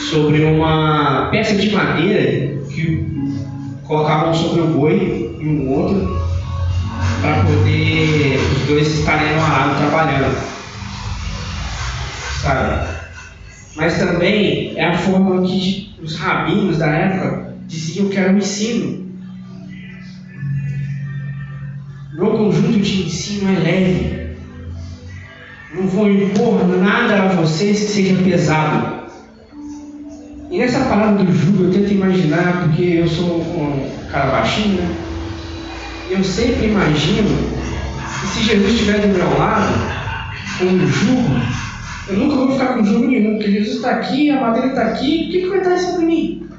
sobre 0.10 0.44
uma 0.44 1.30
peça 1.32 1.56
de 1.56 1.72
madeira 1.72 2.58
que 2.70 3.08
colocavam 3.86 4.34
sobre 4.34 4.62
o 4.62 4.68
boi 4.68 5.38
e 5.40 5.46
um 5.46 5.70
outro 5.70 6.20
para 7.22 7.44
poder 7.46 8.40
os 8.58 8.68
dois 8.68 9.00
estarem 9.00 9.36
no 9.36 9.42
arado 9.42 9.78
trabalhando. 9.78 10.38
Sabe? 12.42 13.09
Mas 13.76 13.98
também 13.98 14.74
é 14.76 14.86
a 14.86 14.98
forma 14.98 15.42
que 15.46 15.96
os 16.02 16.16
rabinos 16.16 16.78
da 16.78 16.88
época 16.88 17.54
diziam 17.68 18.10
que 18.10 18.18
era 18.18 18.34
o 18.34 18.38
ensino. 18.38 19.08
Meu 22.14 22.32
conjunto 22.32 22.80
de 22.80 23.04
ensino 23.04 23.50
é 23.50 23.60
leve. 23.60 24.30
Não 25.74 25.88
vou 25.88 26.12
impor 26.12 26.68
nada 26.68 27.24
a 27.24 27.28
vocês 27.28 27.80
que 27.80 27.86
seja 27.86 28.24
pesado. 28.24 29.00
E 30.50 30.58
nessa 30.58 30.80
palavra 30.86 31.24
do 31.24 31.32
jugo 31.32 31.66
eu 31.66 31.72
tento 31.72 31.94
imaginar, 31.94 32.64
porque 32.64 32.84
eu 32.84 33.08
sou 33.08 33.40
um 33.40 33.90
cara 34.12 34.32
baixinho, 34.32 34.82
né? 34.82 34.96
Eu 36.10 36.24
sempre 36.24 36.66
imagino 36.66 37.30
que 38.20 38.28
se 38.28 38.44
Jesus 38.44 38.72
estiver 38.72 39.00
do 39.00 39.10
meu 39.10 39.38
lado, 39.38 39.72
com 40.58 40.66
um 40.66 40.88
jugo, 40.88 41.40
eu 42.10 42.18
nunca 42.18 42.36
vou 42.36 42.52
ficar 42.52 42.74
com 42.74 42.84
jugo 42.84 43.08
nenhum, 43.08 43.36
porque 43.36 43.52
Jesus 43.52 43.78
está 43.78 43.92
aqui, 43.92 44.30
a 44.32 44.42
madeira 44.42 44.70
está 44.70 44.82
aqui, 44.84 45.28
o 45.28 45.32
que, 45.32 45.42
que 45.42 45.48
vai 45.48 45.60
estar 45.60 45.78
sobre 45.78 46.06
mim? 46.06 46.50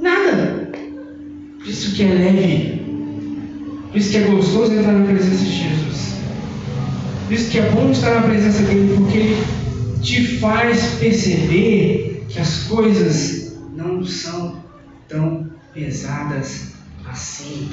Nada. 0.00 0.70
Por 1.58 1.68
isso 1.68 1.94
que 1.94 2.02
é 2.02 2.06
leve. 2.06 2.82
Por 3.90 3.98
isso 3.98 4.10
que 4.10 4.16
é 4.16 4.20
gostoso 4.22 4.72
entrar 4.72 4.92
na 4.92 5.06
presença 5.06 5.44
de 5.44 5.50
Jesus. 5.50 6.14
Por 7.26 7.34
isso 7.34 7.50
que 7.50 7.58
é 7.58 7.70
bom 7.70 7.90
estar 7.90 8.14
na 8.14 8.22
presença 8.22 8.62
dele, 8.62 8.94
porque 8.96 9.18
ele 9.18 9.44
te 10.00 10.38
faz 10.38 10.94
perceber 11.00 12.24
que 12.28 12.38
as 12.38 12.64
coisas 12.64 13.58
não 13.74 14.04
são 14.04 14.62
tão 15.08 15.50
pesadas 15.74 16.72
assim. 17.04 17.68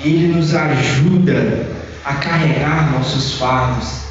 Ele 0.00 0.28
nos 0.28 0.54
ajuda 0.54 1.68
a 2.04 2.14
carregar 2.14 2.92
nossos 2.92 3.34
fardos. 3.34 4.03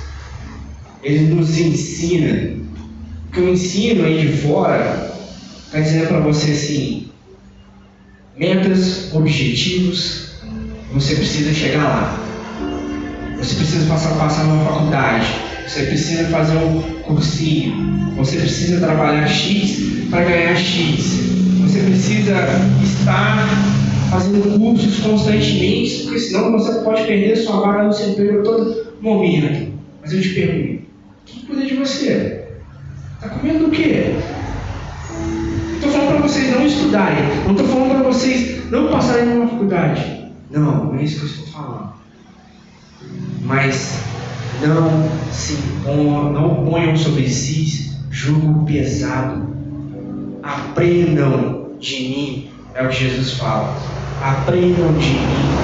Ele 1.04 1.34
nos 1.34 1.58
ensina. 1.58 2.54
Porque 3.26 3.42
o 3.42 3.50
ensino 3.50 4.06
aí 4.06 4.28
de 4.28 4.38
fora 4.38 5.14
está 5.66 5.80
dizendo 5.80 6.08
para 6.08 6.20
você 6.20 6.52
assim: 6.52 7.08
metas, 8.38 9.14
objetivos, 9.14 10.34
você 10.94 11.16
precisa 11.16 11.54
chegar 11.54 11.84
lá. 11.84 12.20
Você 13.38 13.56
precisa 13.56 13.86
passar, 13.88 14.16
passar 14.18 14.46
numa 14.46 14.64
faculdade. 14.64 15.28
Você 15.68 15.84
precisa 15.84 16.26
fazer 16.26 16.56
um 16.58 16.82
cursinho. 17.02 18.14
Você 18.16 18.38
precisa 18.38 18.80
trabalhar 18.80 19.28
X 19.28 20.08
para 20.10 20.24
ganhar 20.24 20.56
X. 20.56 21.20
Você 21.62 21.80
precisa 21.80 22.36
estar 22.84 23.48
fazendo 24.12 24.60
cursos 24.60 25.00
constantemente, 25.00 26.04
porque 26.04 26.20
senão 26.20 26.52
você 26.52 26.82
pode 26.82 27.04
perder 27.04 27.36
sua 27.36 27.62
vaga 27.62 27.84
no 27.84 27.94
seu 27.94 28.10
emprego 28.10 28.40
a 28.40 28.44
todo 28.44 28.94
momento. 29.02 29.74
Mas 30.02 30.14
eu 30.14 30.22
te 30.22 30.30
pergunto, 30.30 30.83
cuida 31.46 31.66
de 31.66 31.76
você? 31.76 32.48
Está 33.16 33.30
comendo 33.30 33.68
o 33.68 33.72
quê? 33.72 34.16
Estou 35.76 35.92
falando 35.92 36.18
para 36.18 36.28
vocês 36.28 36.52
não 36.52 36.66
estudarem. 36.66 37.24
Não 37.46 37.52
estou 37.52 37.68
falando 37.68 37.90
para 37.92 38.04
vocês 38.04 38.72
não 38.72 38.90
passarem 38.90 39.26
numa 39.26 39.48
faculdade. 39.48 40.32
Não, 40.50 40.86
não 40.86 41.00
é 41.00 41.04
isso 41.04 41.20
que 41.20 41.26
eu 41.26 41.30
estou 41.30 41.48
falando. 41.48 41.94
Mas 43.42 44.00
não 44.62 45.10
se 45.32 45.58
não 45.86 46.66
ponham 46.66 46.96
sobre 46.96 47.30
si 47.30 47.92
jugo 48.10 48.66
pesado. 48.66 49.54
Aprendam 50.42 51.72
de 51.80 51.96
mim, 51.96 52.50
é 52.76 52.84
o 52.84 52.90
que 52.90 52.96
Jesus 52.96 53.34
fala. 53.34 53.76
Aprendam 54.22 54.94
de 54.94 55.10
mim. 55.10 55.64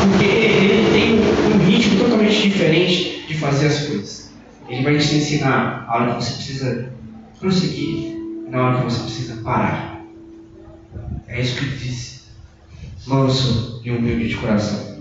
Porque 0.00 0.24
ele 0.24 0.90
tem 0.92 1.54
um 1.54 1.64
ritmo 1.64 1.98
totalmente 2.04 2.42
diferente 2.42 3.24
de 3.26 3.34
fazer 3.34 3.66
as 3.66 3.78
coisas. 3.80 4.23
Ele 4.68 4.82
vai 4.82 4.98
te 4.98 5.16
ensinar 5.16 5.86
a 5.88 5.96
hora 5.96 6.14
que 6.14 6.24
você 6.24 6.34
precisa 6.34 6.92
prosseguir 7.38 8.16
e 8.46 8.50
na 8.50 8.62
hora 8.62 8.78
que 8.78 8.84
você 8.84 9.02
precisa 9.02 9.42
parar. 9.42 10.04
É 11.28 11.40
isso 11.40 11.58
que 11.58 11.64
ele 11.64 11.76
disse. 11.76 12.24
Manso 13.06 13.82
e 13.84 13.90
humilde 13.90 14.28
de 14.28 14.36
coração. 14.36 14.96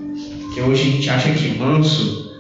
Que 0.54 0.62
hoje 0.62 0.82
a 0.82 0.92
gente 0.92 1.10
acha 1.10 1.34
que 1.34 1.58
manso 1.58 2.34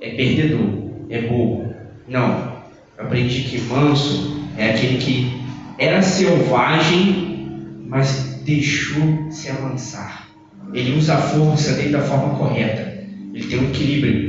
é 0.00 0.10
perdedor, 0.10 0.90
é 1.08 1.22
bobo. 1.22 1.74
Não. 2.06 2.58
Eu 2.96 3.04
aprendi 3.04 3.42
que 3.42 3.60
manso 3.62 4.42
é 4.56 4.70
aquele 4.70 4.98
que 4.98 5.40
era 5.78 6.02
selvagem, 6.02 7.46
mas 7.86 8.40
deixou 8.44 9.30
se 9.30 9.48
avançar. 9.48 10.28
Ele 10.74 10.98
usa 10.98 11.14
a 11.14 11.18
força 11.18 11.74
dele 11.74 11.90
da 11.90 12.02
forma 12.02 12.36
correta. 12.36 13.04
Ele 13.32 13.44
tem 13.44 13.60
um 13.60 13.70
equilíbrio. 13.70 14.27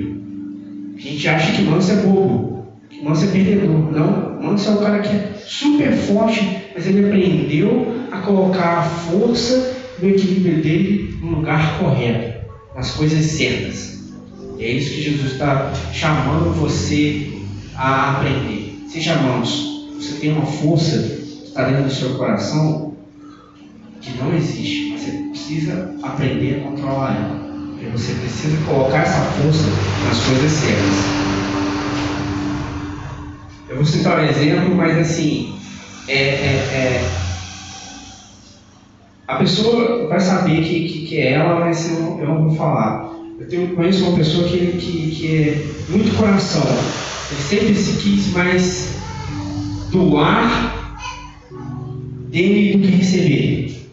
A 1.00 1.02
gente 1.02 1.30
acha 1.30 1.54
que 1.54 1.62
manso 1.62 1.94
é 1.94 1.96
bobo, 1.96 2.68
que 2.90 3.02
manso 3.02 3.24
é 3.24 3.28
perdedor. 3.32 3.90
Não, 3.90 4.42
manso 4.42 4.70
é 4.70 4.74
o 4.74 4.80
cara 4.80 5.00
que 5.00 5.08
é 5.08 5.34
super 5.46 5.94
forte, 5.94 6.66
mas 6.76 6.86
ele 6.86 7.06
aprendeu 7.06 7.96
a 8.12 8.18
colocar 8.18 8.80
a 8.80 8.84
força 8.84 9.78
e 10.02 10.06
o 10.06 10.10
equilíbrio 10.10 10.62
dele 10.62 11.18
no 11.22 11.38
lugar 11.38 11.80
correto, 11.80 12.46
nas 12.76 12.92
coisas 12.92 13.24
certas. 13.26 14.12
E 14.58 14.66
é 14.66 14.72
isso 14.74 14.94
que 14.94 15.02
Jesus 15.04 15.32
está 15.32 15.72
chamando 15.94 16.54
você 16.54 17.30
a 17.78 18.18
aprender. 18.18 18.84
Seja 18.90 19.16
manso. 19.16 19.96
Você 19.96 20.20
tem 20.20 20.34
uma 20.34 20.46
força 20.46 20.98
que 20.98 21.48
está 21.48 21.64
dentro 21.64 21.86
do 21.86 21.94
seu 21.94 22.16
coração 22.16 22.94
que 24.02 24.18
não 24.18 24.36
existe. 24.36 24.98
Você 24.98 25.12
precisa 25.30 25.96
aprender 26.04 26.58
a 26.58 26.70
controlar 26.70 27.16
ela. 27.16 27.49
E 27.82 27.86
você 27.92 28.14
precisa 28.14 28.58
colocar 28.66 29.00
essa 29.00 29.22
força 29.22 29.64
nas 30.06 30.20
coisas 30.26 30.52
certas. 30.52 31.20
Eu 33.70 33.76
vou 33.78 33.86
citar 33.86 34.20
um 34.20 34.26
exemplo, 34.26 34.76
mas 34.76 34.98
assim, 34.98 35.56
é, 36.08 36.14
é, 36.14 36.56
é, 36.74 37.10
a 39.28 39.36
pessoa 39.36 40.08
vai 40.08 40.20
saber 40.20 40.64
que, 40.64 40.90
que, 40.90 41.06
que 41.06 41.18
é 41.20 41.34
ela, 41.34 41.60
mas 41.60 41.90
eu 41.90 42.00
não, 42.00 42.20
eu 42.20 42.28
não 42.28 42.48
vou 42.48 42.56
falar. 42.56 43.12
Eu 43.40 43.48
tenho, 43.48 43.76
conheço 43.76 44.06
uma 44.06 44.18
pessoa 44.18 44.48
que, 44.48 44.58
que, 44.58 45.12
que 45.12 45.38
é 45.38 45.66
muito 45.88 46.18
coração. 46.18 46.66
Ele 47.32 47.42
sempre 47.42 47.76
se 47.76 48.02
quis 48.02 48.34
mais 48.34 48.96
doar 49.92 50.98
dele 52.30 52.78
do 52.78 52.88
que 52.88 52.96
receber. 52.96 53.88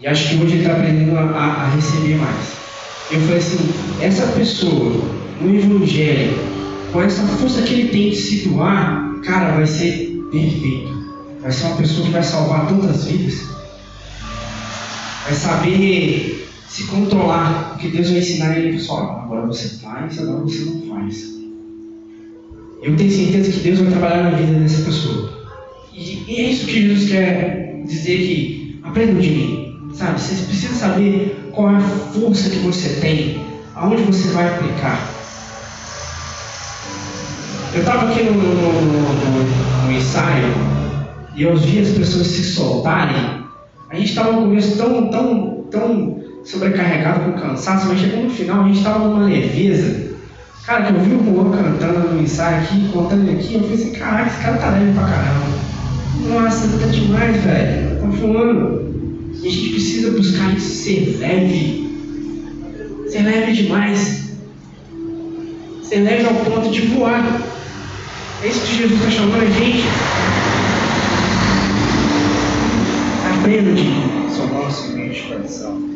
E 0.00 0.06
acho 0.06 0.28
que 0.28 0.42
hoje 0.42 0.54
ele 0.54 0.62
está 0.62 0.72
aprendendo 0.72 1.16
a, 1.16 1.22
a, 1.22 1.68
receber 1.70 2.16
mais. 2.16 2.65
Eu 3.08 3.20
falei 3.20 3.38
assim, 3.38 3.58
essa 4.00 4.26
pessoa 4.32 5.00
no 5.40 5.54
Evangelho, 5.54 6.38
com 6.92 7.02
essa 7.02 7.22
força 7.22 7.62
que 7.62 7.74
ele 7.74 7.88
tem 7.90 8.10
de 8.10 8.16
se 8.16 8.48
doar, 8.48 9.20
cara, 9.24 9.54
vai 9.54 9.66
ser 9.66 10.20
perfeito. 10.32 10.96
Vai 11.40 11.52
ser 11.52 11.66
uma 11.66 11.76
pessoa 11.76 12.04
que 12.04 12.12
vai 12.12 12.22
salvar 12.22 12.66
tantas 12.66 13.04
vidas. 13.04 13.46
Vai 15.24 15.34
saber 15.34 16.48
se 16.68 16.84
controlar, 16.84 17.70
porque 17.72 17.88
Deus 17.88 18.10
vai 18.10 18.18
ensinar 18.18 18.58
ele 18.58 18.78
só, 18.78 19.22
agora 19.24 19.46
você 19.46 19.68
faz, 19.78 20.18
agora 20.18 20.40
você 20.40 20.64
não 20.64 20.82
faz. 20.88 21.36
Eu 22.82 22.96
tenho 22.96 23.10
certeza 23.10 23.52
que 23.52 23.60
Deus 23.60 23.78
vai 23.78 23.90
trabalhar 23.90 24.30
na 24.30 24.36
vida 24.36 24.58
dessa 24.58 24.82
pessoa. 24.82 25.30
E 25.94 26.24
é 26.28 26.50
isso 26.50 26.66
que 26.66 26.82
Jesus 26.82 27.08
quer 27.08 27.82
dizer 27.86 28.18
que 28.18 28.80
aprendam 28.82 29.20
de 29.20 29.30
mim. 29.30 29.90
Sabe? 29.94 30.20
Vocês 30.20 30.40
precisam 30.40 30.76
saber 30.76 31.45
qual 31.56 31.70
é 31.70 31.76
a 31.76 31.80
força 31.80 32.50
que 32.50 32.58
você 32.58 33.00
tem, 33.00 33.42
aonde 33.74 34.02
você 34.02 34.28
vai 34.28 34.46
aplicar. 34.46 35.00
Eu 37.72 37.80
estava 37.80 38.10
aqui 38.10 38.24
no, 38.24 38.32
no, 38.32 38.82
no, 38.82 39.86
no, 39.86 39.92
ensaio 39.92 40.54
e 41.34 41.42
eu 41.42 41.56
vi 41.56 41.80
as 41.80 41.88
pessoas 41.88 42.26
se 42.26 42.44
soltarem. 42.44 43.44
A 43.88 43.96
gente 43.96 44.10
estava 44.10 44.32
no 44.32 44.42
começo 44.42 44.76
tão, 44.76 45.08
tão, 45.08 45.64
tão 45.70 46.20
sobrecarregado 46.44 47.32
com 47.32 47.40
cansaço, 47.40 47.86
mas 47.88 48.00
chegou 48.00 48.24
no 48.24 48.30
final, 48.30 48.62
a 48.62 48.66
gente 48.68 48.78
estava 48.78 49.08
numa 49.08 49.26
leveza. 49.26 50.14
Cara, 50.66 50.84
que 50.84 50.94
eu 50.94 51.00
vi 51.00 51.14
o 51.14 51.24
Juan 51.24 51.50
cantando 51.50 52.14
no 52.14 52.22
ensaio 52.22 52.58
aqui, 52.58 52.90
contando 52.92 53.30
aqui, 53.30 53.54
eu 53.54 53.60
falei 53.60 53.74
assim, 53.76 53.92
caraca, 53.92 54.28
esse 54.28 54.42
cara 54.42 54.58
tá 54.58 54.70
leve 54.70 54.92
pra 54.92 55.04
caramba. 55.04 55.46
Nossa, 56.28 56.78
tá 56.78 56.86
demais, 56.86 57.36
velho. 57.42 58.00
Tá 58.00 58.06
voando. 58.08 58.85
E 59.46 59.48
a 59.48 59.52
gente 59.52 59.70
precisa 59.70 60.10
buscar 60.10 60.56
isso, 60.56 60.82
ser 60.82 61.18
leve. 61.20 61.88
Ser 63.08 63.22
leve 63.22 63.52
demais. 63.52 64.32
Ser 65.84 66.00
leve 66.00 66.26
ao 66.26 66.34
ponto 66.34 66.68
de 66.72 66.80
voar. 66.88 67.40
É 68.42 68.48
isso 68.48 68.66
que 68.66 68.76
Jesus 68.76 68.98
está 68.98 69.10
chamando 69.12 69.42
a 69.42 69.50
gente. 69.50 69.84
Aprenda 73.38 73.72
de 73.72 74.34
sua 74.34 74.46
nossa 74.46 74.88
mente 74.88 75.22
de 75.22 75.28
coração. 75.28 75.90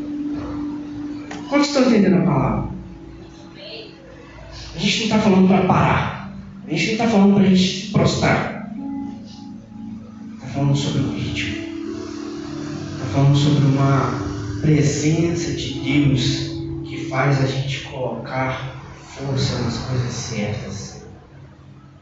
Quantos 1.49 1.67
estão 1.67 1.89
entendendo 1.89 2.19
a 2.19 2.27
palavra? 2.27 2.71
A 4.77 4.79
gente 4.79 4.97
não 4.97 5.05
está 5.07 5.19
falando 5.19 5.49
para 5.49 5.67
parar. 5.67 6.33
A 6.69 6.71
gente 6.71 6.87
não 6.87 6.93
está 6.93 7.09
falando 7.09 7.35
para 7.35 7.43
a 7.43 7.49
gente 7.49 7.87
se 7.87 7.91
prostrar. 7.91 8.73
Está 10.37 10.47
falando 10.55 10.77
sobre 10.77 11.01
o 11.01 11.13
ritmo. 11.15 11.60
Falando 13.13 13.37
sobre 13.37 13.65
uma 13.65 14.21
presença 14.61 15.53
de 15.53 15.81
Deus 15.81 16.51
que 16.85 17.07
faz 17.09 17.43
a 17.43 17.47
gente 17.47 17.81
colocar 17.85 18.81
força 19.01 19.59
nas 19.63 19.79
coisas 19.79 20.13
certas. 20.13 21.07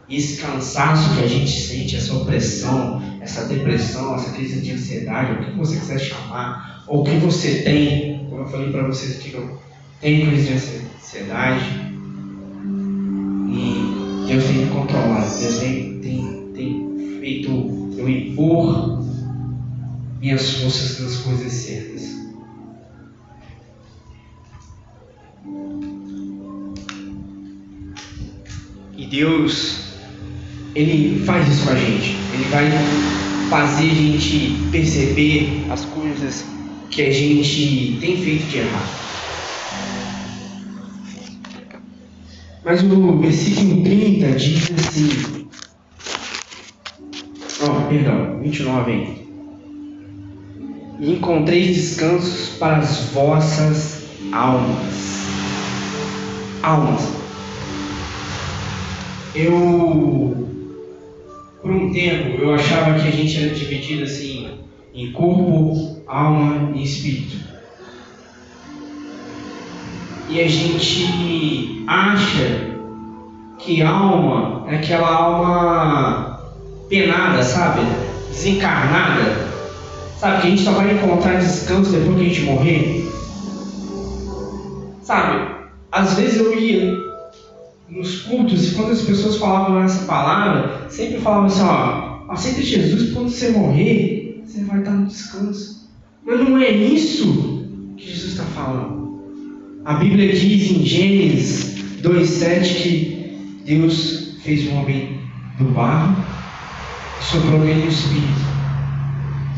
Esse 0.08 0.42
cansaço 0.42 1.16
que 1.16 1.24
a 1.24 1.26
gente 1.26 1.50
sente, 1.50 1.96
essa 1.96 2.14
opressão, 2.14 3.02
essa 3.22 3.46
depressão, 3.46 4.16
essa 4.16 4.32
crise 4.32 4.60
de 4.60 4.72
ansiedade, 4.72 5.32
o 5.32 5.44
que 5.46 5.56
você 5.56 5.78
quiser 5.78 5.98
chamar, 5.98 6.84
ou 6.86 7.00
o 7.00 7.04
que 7.04 7.16
você 7.16 7.62
tem, 7.62 8.26
como 8.28 8.42
eu 8.42 8.48
falei 8.48 8.70
para 8.70 8.86
vocês 8.86 9.18
aqui, 9.18 9.32
eu 9.32 9.58
tenho 10.02 10.26
crise 10.28 10.46
de 10.46 10.54
ansiedade, 10.54 11.64
e 13.50 14.26
Deus 14.26 14.44
tem 14.44 14.56
me 14.56 14.70
controlado, 14.70 15.38
Deus 15.38 15.58
tem, 15.58 16.00
tem, 16.00 16.52
tem 16.54 17.18
feito 17.18 17.94
eu 17.96 18.08
impor 18.08 19.07
minhas 20.20 20.50
forças 20.50 21.00
nas 21.00 21.16
coisas 21.16 21.52
certas. 21.52 22.18
E 28.96 29.06
Deus, 29.06 29.78
Ele 30.74 31.24
faz 31.24 31.48
isso 31.48 31.64
com 31.64 31.70
a 31.70 31.76
gente. 31.76 32.16
Ele 32.34 32.44
vai 32.50 32.68
fazer 33.48 33.90
a 33.90 33.94
gente 33.94 34.70
perceber 34.70 35.66
as 35.70 35.84
coisas 35.84 36.44
que 36.90 37.02
a 37.02 37.12
gente 37.12 37.98
tem 38.00 38.16
feito 38.16 38.46
de 38.46 38.58
errado. 38.58 38.98
Mas 42.64 42.82
o 42.82 43.18
versículo 43.18 43.82
30 43.82 44.32
diz 44.32 44.70
assim. 44.72 45.48
Oh, 47.60 47.88
perdão, 47.88 48.40
29 48.42 48.92
aí. 48.92 49.27
E 50.98 51.12
encontrei 51.12 51.72
descansos 51.72 52.56
para 52.58 52.78
as 52.78 53.10
vossas 53.12 54.04
almas. 54.32 55.28
Almas. 56.62 57.08
Eu, 59.34 60.48
por 61.62 61.70
um 61.70 61.92
tempo, 61.92 62.42
eu 62.42 62.54
achava 62.54 62.98
que 62.98 63.08
a 63.08 63.12
gente 63.12 63.42
era 63.42 63.54
dividido 63.54 64.04
assim 64.04 64.48
em 64.92 65.12
corpo, 65.12 66.02
alma 66.06 66.76
e 66.76 66.82
espírito 66.82 67.48
e 70.30 70.42
a 70.42 70.46
gente 70.46 71.84
acha 71.86 72.76
que 73.58 73.82
alma 73.82 74.64
é 74.68 74.76
aquela 74.76 75.08
alma 75.08 76.40
penada, 76.88 77.42
sabe? 77.42 77.80
Desencarnada. 78.30 79.48
Sabe? 80.18 80.40
Que 80.40 80.46
a 80.46 80.50
gente 80.50 80.62
só 80.62 80.72
vai 80.72 80.94
encontrar 80.94 81.38
descanso 81.38 81.92
depois 81.92 82.16
que 82.16 82.22
a 82.22 82.28
gente 82.28 82.40
morrer. 82.42 83.08
Sabe? 85.02 85.54
Às 85.92 86.14
vezes 86.14 86.38
eu 86.38 86.58
ia 86.58 86.96
nos 87.88 88.22
cultos 88.22 88.72
e 88.72 88.74
quando 88.74 88.90
as 88.90 89.00
pessoas 89.02 89.36
falavam 89.36 89.82
essa 89.82 90.04
palavra, 90.06 90.86
sempre 90.90 91.18
falavam 91.20 91.46
assim: 91.46 91.62
ó, 91.62 92.32
aceita 92.32 92.62
Jesus 92.62 93.12
quando 93.12 93.30
você 93.30 93.50
morrer, 93.50 94.42
você 94.44 94.64
vai 94.64 94.80
estar 94.80 94.90
no 94.90 95.06
descanso. 95.06 95.88
Mas 96.26 96.40
não 96.40 96.58
é 96.58 96.70
isso 96.70 97.64
que 97.96 98.10
Jesus 98.10 98.32
está 98.32 98.44
falando. 98.44 99.20
A 99.84 99.94
Bíblia 99.94 100.32
diz 100.32 100.70
em 100.70 100.84
Gênesis 100.84 101.78
2,7 102.02 102.82
que 102.82 103.62
Deus 103.64 104.36
fez 104.42 104.66
o 104.66 104.74
homem 104.74 105.20
do 105.58 105.64
barro 105.66 106.16
e 107.20 107.24
soprou 107.24 107.60
nele 107.60 107.86
o 107.86 107.88
Espírito. 107.88 108.57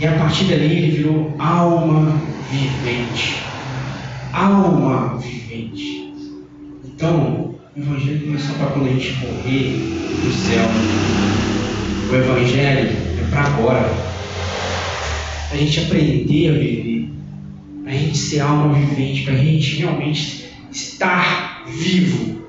E 0.01 0.07
a 0.07 0.13
partir 0.13 0.45
dali 0.45 0.65
ele 0.65 0.97
virou 0.97 1.35
alma 1.39 2.21
vivente. 2.51 3.37
Alma 4.33 5.19
vivente. 5.19 6.15
Então, 6.85 7.55
o 7.77 7.81
Evangelho 7.81 8.27
não 8.29 8.35
é 8.35 8.39
só 8.39 8.55
para 8.55 8.67
quando 8.69 8.87
a 8.87 8.93
gente 8.93 9.13
morrer 9.19 9.73
do 10.25 10.33
céu. 10.33 10.67
O 12.11 12.17
Evangelho 12.17 12.97
é 13.19 13.31
para 13.31 13.43
agora. 13.43 13.93
A 15.53 15.57
gente 15.57 15.81
aprender 15.81 16.49
a 16.49 16.53
viver 16.53 16.91
a 17.91 17.93
gente 17.93 18.17
ser 18.17 18.41
alma 18.41 18.73
vivente, 18.73 19.25
para 19.25 19.35
a 19.35 19.37
gente 19.37 19.77
realmente 19.79 20.49
estar 20.71 21.65
vivo. 21.67 22.41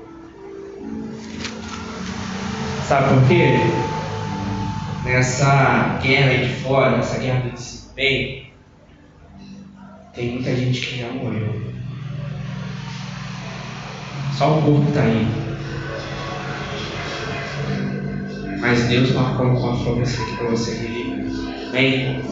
Sabe 2.86 3.14
por 3.14 3.28
quê? 3.28 3.56
Nessa 5.04 5.98
guerra 6.02 6.30
aí 6.30 6.46
de 6.46 6.54
fora, 6.62 6.96
nessa 6.96 7.18
guerra 7.18 7.40
do 7.40 7.50
desempenho, 7.50 8.46
tem 10.14 10.30
muita 10.34 10.54
gente 10.54 10.80
que 10.80 11.00
já 11.00 11.08
morreu. 11.08 11.60
Só 14.38 14.58
o 14.58 14.62
corpo 14.62 14.88
está 14.88 15.02
aí. 15.02 15.26
Mas 18.60 18.84
Deus 18.84 19.12
marcou 19.12 19.46
uma 19.46 19.82
promessa 19.82 20.22
aqui 20.22 20.36
para 20.36 20.50
você 20.50 20.74
viver. 20.76 21.26
Amém? 21.68 22.22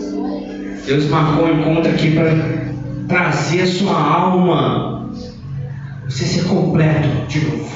Deus 0.86 1.06
marcou 1.06 1.46
um 1.46 1.60
encontro 1.60 1.90
aqui 1.90 2.12
para 2.12 2.70
trazer 3.08 3.62
a 3.62 3.66
sua 3.66 4.00
alma, 4.00 5.10
você 6.04 6.24
ser 6.24 6.44
completo 6.44 7.26
de 7.26 7.40
novo, 7.40 7.70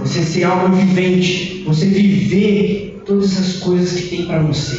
você 0.00 0.22
ser 0.22 0.44
alma 0.44 0.68
vivente, 0.74 1.62
você 1.66 1.86
viver 1.86 2.89
todas 3.10 3.36
as 3.40 3.56
coisas 3.56 4.00
que 4.00 4.16
tem 4.16 4.26
para 4.26 4.40
você. 4.40 4.78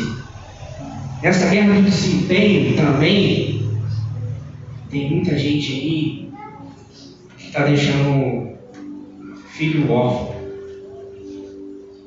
Nessa 1.22 1.50
guerra 1.50 1.82
do 1.82 1.82
desempenho 1.82 2.78
também, 2.78 3.62
tem 4.90 5.12
muita 5.12 5.38
gente 5.38 5.74
aí 5.74 6.30
que 7.38 7.48
está 7.48 7.66
deixando 7.66 8.54
filho 9.50 9.92
órfão. 9.92 10.34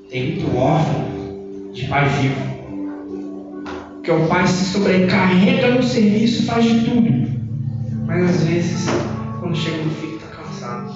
Tem 0.08 0.36
muito 0.36 0.56
órfão 0.56 1.04
de 1.74 1.86
pai 1.88 2.08
vivo. 2.08 2.54
Que 4.02 4.10
o 4.10 4.26
pai 4.26 4.46
se 4.46 4.64
sobrecarrega 4.72 5.74
no 5.74 5.82
serviço, 5.82 6.44
faz 6.44 6.64
de 6.64 6.86
tudo. 6.86 7.10
Mas 8.06 8.30
às 8.30 8.44
vezes, 8.44 8.86
quando 9.40 9.54
chega 9.54 9.76
no 9.76 9.90
filho, 9.90 10.16
está 10.16 10.28
cansado. 10.28 10.94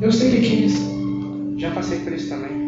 Eu 0.00 0.12
sei 0.12 0.30
que 0.30 0.36
aqui 0.36 1.58
já 1.58 1.72
passei 1.72 1.98
por 1.98 2.12
isso 2.12 2.28
também. 2.28 2.63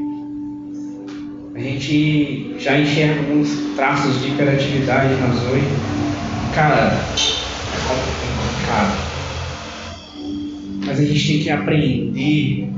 A 1.57 1.59
gente 1.59 2.55
já 2.59 2.79
enxerga 2.79 3.19
alguns 3.21 3.49
traços 3.77 4.21
de 4.21 4.29
hiperatividade 4.29 5.14
na 5.14 5.33
Zoe. 5.33 5.62
Cara, 6.55 6.92
é 6.92 7.79
complicado. 7.88 8.92
Mas 10.85 11.01
a 11.01 11.03
gente 11.03 11.27
tem 11.27 11.40
que 11.40 11.49
aprender 11.49 12.69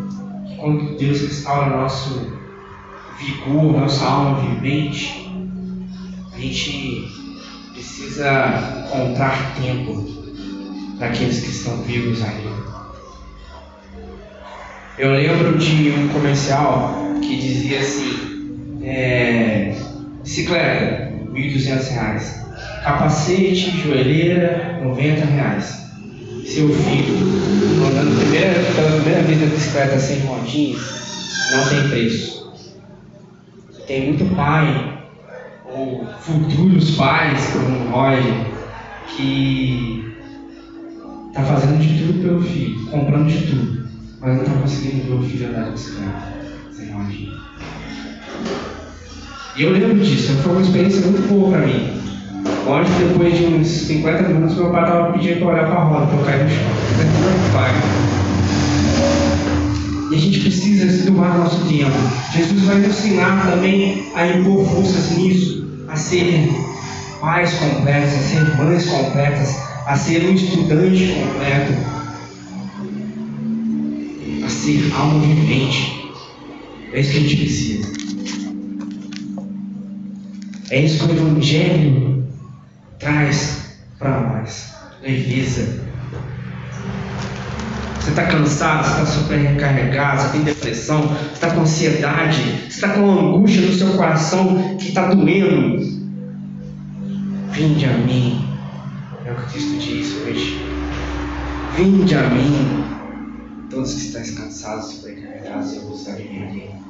que 0.47 0.57
quando 0.59 0.97
Deus 0.97 1.23
restaura 1.23 1.77
nosso 1.77 2.39
vigor, 3.19 3.81
nossa 3.81 4.05
alma 4.05 4.49
vivente, 4.49 5.29
a 6.33 6.39
gente 6.39 7.09
precisa 7.73 8.87
encontrar 8.87 9.57
tempo 9.61 10.07
para 10.99 11.09
aqueles 11.09 11.41
que 11.41 11.51
estão 11.51 11.83
vivos 11.83 12.23
ainda. 12.23 12.69
Eu 14.97 15.15
lembro 15.15 15.59
de 15.59 15.91
um 15.91 16.09
comercial 16.11 16.95
que 17.21 17.37
dizia 17.37 17.81
assim: 17.81 18.38
é, 18.83 19.75
bicicleta, 20.23 21.13
R$ 21.33 21.51
1.200, 21.53 22.83
capacete, 22.83 23.71
joelheira, 23.83 24.81
90 24.83 25.25
reais. 25.25 25.89
Seu 26.45 26.69
filho 26.71 27.15
andando 27.87 28.19
primeira, 28.21 28.55
pela 28.75 29.01
primeira 29.01 29.23
vez 29.23 29.41
na 29.41 29.47
bicicleta 29.47 29.99
sem 29.99 30.21
rodinhas, 30.21 31.51
não 31.53 31.69
tem 31.69 31.89
preço. 31.89 32.53
Tem 33.87 34.07
muito 34.07 34.35
pai, 34.35 34.99
ou 35.65 36.07
futuros 36.21 36.97
pais, 36.97 37.51
como 37.53 37.91
Roger, 37.91 38.47
que 39.17 40.15
está 41.29 41.43
fazendo 41.43 41.81
de 41.81 41.99
tudo 41.99 42.23
pelo 42.23 42.43
filho, 42.43 42.87
comprando 42.87 43.29
de 43.29 43.47
tudo, 43.47 43.89
mas 44.21 44.37
não 44.37 44.43
está 44.43 44.55
conseguindo 44.55 45.05
ver 45.05 45.15
o 45.15 45.23
filho 45.23 45.49
andar 45.49 45.65
de 45.65 45.71
bicicleta 45.73 46.39
sem 46.73 46.91
rodinha. 46.93 47.33
E 49.57 49.63
eu 49.63 49.73
lembro 49.73 49.99
disso, 49.99 50.33
foi 50.43 50.53
uma 50.53 50.63
experiência 50.63 51.01
muito 51.01 51.29
boa 51.29 51.51
para 51.51 51.67
mim. 51.67 51.99
Lógico 52.65 52.99
depois 53.09 53.37
de 53.37 53.45
uns 53.45 53.67
50 53.67 54.23
minutos 54.29 54.57
meu 54.57 54.71
pai 54.71 54.83
estava 54.85 55.13
pedindo 55.13 55.39
para 55.41 55.49
olhar 55.49 55.67
para 55.67 55.75
a 55.75 55.85
roda, 55.85 56.07
para 56.07 56.17
eu 56.17 56.25
cair 56.25 56.45
no 56.45 56.51
chão. 56.51 56.69
E 60.11 60.15
a 60.15 60.19
gente 60.19 60.41
precisa 60.41 61.11
domar 61.11 61.39
nosso 61.39 61.65
tempo. 61.67 61.91
Jesus 62.33 62.63
vai 62.63 62.77
nos 62.77 62.89
ensinar 62.89 63.51
também 63.51 64.07
a 64.15 64.27
impor 64.29 64.65
forças 64.67 65.17
nisso, 65.17 65.67
a 65.89 65.97
ser 65.97 66.51
pais 67.21 67.53
completos, 67.55 68.15
a 68.15 68.19
ser 68.19 68.57
mães 68.57 68.87
completas, 68.87 69.57
a 69.87 69.97
ser 69.97 70.25
um 70.25 70.35
estudante 70.35 71.15
completo, 71.15 71.73
a 74.45 74.49
ser 74.49 74.93
alma 74.95 75.21
vivente. 75.21 76.13
É 76.93 77.01
isso 77.01 77.11
que 77.11 77.19
a 77.19 77.21
gente 77.21 77.37
precisa. 77.37 78.08
É 80.71 80.81
isso 80.81 81.07
que 81.07 81.13
o 81.13 81.17
Evangelho 81.17 82.27
traz 82.99 83.79
para 83.99 84.21
nós. 84.21 84.75
Leveza. 85.03 85.89
Você 87.99 88.11
está 88.11 88.27
cansado, 88.27 88.85
você 88.85 89.03
está 89.03 89.07
supercarregado, 89.07 90.23
você 90.23 90.29
tem 90.33 90.43
depressão, 90.43 91.09
você 91.09 91.35
está 91.35 91.51
com 91.51 91.61
ansiedade, 91.63 92.41
você 92.43 92.67
está 92.69 92.89
com 92.91 93.11
angústia 93.11 93.63
no 93.63 93.73
seu 93.73 93.89
coração 93.95 94.77
que 94.79 94.89
está 94.89 95.13
doendo. 95.13 95.81
Vinde 97.53 97.85
a 97.87 97.93
mim. 97.99 98.49
É 99.25 99.33
o 99.33 99.37
que 99.37 99.53
Cristo 99.53 99.79
diz 99.79 100.17
hoje. 100.23 100.59
Vinde 101.77 102.15
a 102.15 102.29
mim, 102.29 102.85
todos 103.71 103.95
que 103.95 104.01
estáis 104.01 104.33
cansados 104.33 104.87
supercarregados, 104.87 105.75
eu 105.75 105.83
vos 105.83 106.09
aliviarei. 106.09 106.88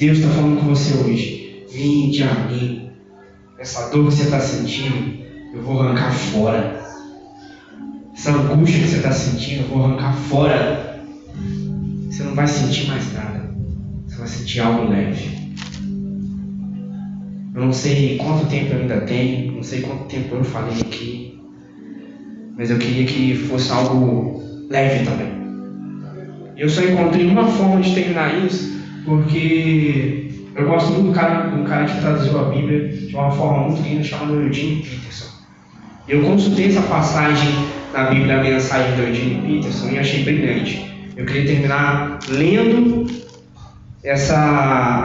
Deus 0.00 0.16
está 0.16 0.30
falando 0.30 0.58
com 0.60 0.68
você 0.68 0.94
hoje. 0.94 1.66
Vinde 1.70 2.22
a 2.22 2.32
mim. 2.46 2.88
Essa 3.58 3.90
dor 3.90 4.08
que 4.08 4.14
você 4.14 4.22
está 4.22 4.40
sentindo, 4.40 5.22
eu 5.52 5.62
vou 5.62 5.82
arrancar 5.82 6.10
fora. 6.10 6.82
Essa 8.14 8.30
angústia 8.30 8.80
que 8.80 8.88
você 8.88 8.96
está 8.96 9.12
sentindo, 9.12 9.64
eu 9.64 9.68
vou 9.68 9.84
arrancar 9.84 10.14
fora. 10.14 11.04
Você 12.08 12.22
não 12.22 12.34
vai 12.34 12.46
sentir 12.46 12.88
mais 12.88 13.12
nada. 13.12 13.54
Você 14.06 14.16
vai 14.16 14.26
sentir 14.26 14.60
algo 14.60 14.88
leve. 14.88 15.38
Eu 17.54 17.66
não 17.66 17.72
sei 17.74 18.16
quanto 18.16 18.46
tempo 18.46 18.72
eu 18.72 18.80
ainda 18.80 19.02
tenho, 19.02 19.52
não 19.52 19.62
sei 19.62 19.82
quanto 19.82 20.04
tempo 20.04 20.34
eu 20.34 20.42
falei 20.42 20.80
aqui, 20.80 21.38
mas 22.56 22.70
eu 22.70 22.78
queria 22.78 23.04
que 23.04 23.34
fosse 23.34 23.70
algo 23.70 24.42
leve 24.70 25.04
também. 25.04 25.28
Eu 26.56 26.70
só 26.70 26.80
encontrei 26.82 27.26
uma 27.26 27.46
forma 27.46 27.82
de 27.82 27.94
terminar 27.94 28.42
isso, 28.46 28.79
porque 29.04 30.30
eu 30.54 30.66
gosto 30.66 30.92
muito 30.92 31.08
do 31.08 31.12
cara, 31.12 31.48
do 31.48 31.64
cara 31.64 31.86
que 31.86 32.00
traduziu 32.00 32.38
a 32.38 32.44
Bíblia 32.44 32.88
de 32.88 33.14
uma 33.14 33.30
forma 33.30 33.68
muito 33.68 33.82
linda, 33.82 34.02
chamado 34.02 34.34
Eugene 34.34 34.82
Peterson. 34.82 35.30
Eu 36.08 36.22
consultei 36.22 36.68
essa 36.68 36.82
passagem 36.82 37.50
na 37.92 38.10
Bíblia, 38.10 38.40
a 38.40 38.42
mensagem 38.42 38.96
do 38.96 39.02
Eugene 39.02 39.42
Peterson, 39.42 39.90
e 39.90 39.98
achei 39.98 40.24
brilhante. 40.24 40.90
Eu 41.16 41.24
queria 41.24 41.46
terminar 41.46 42.18
lendo 42.28 43.06
essa 44.02 44.36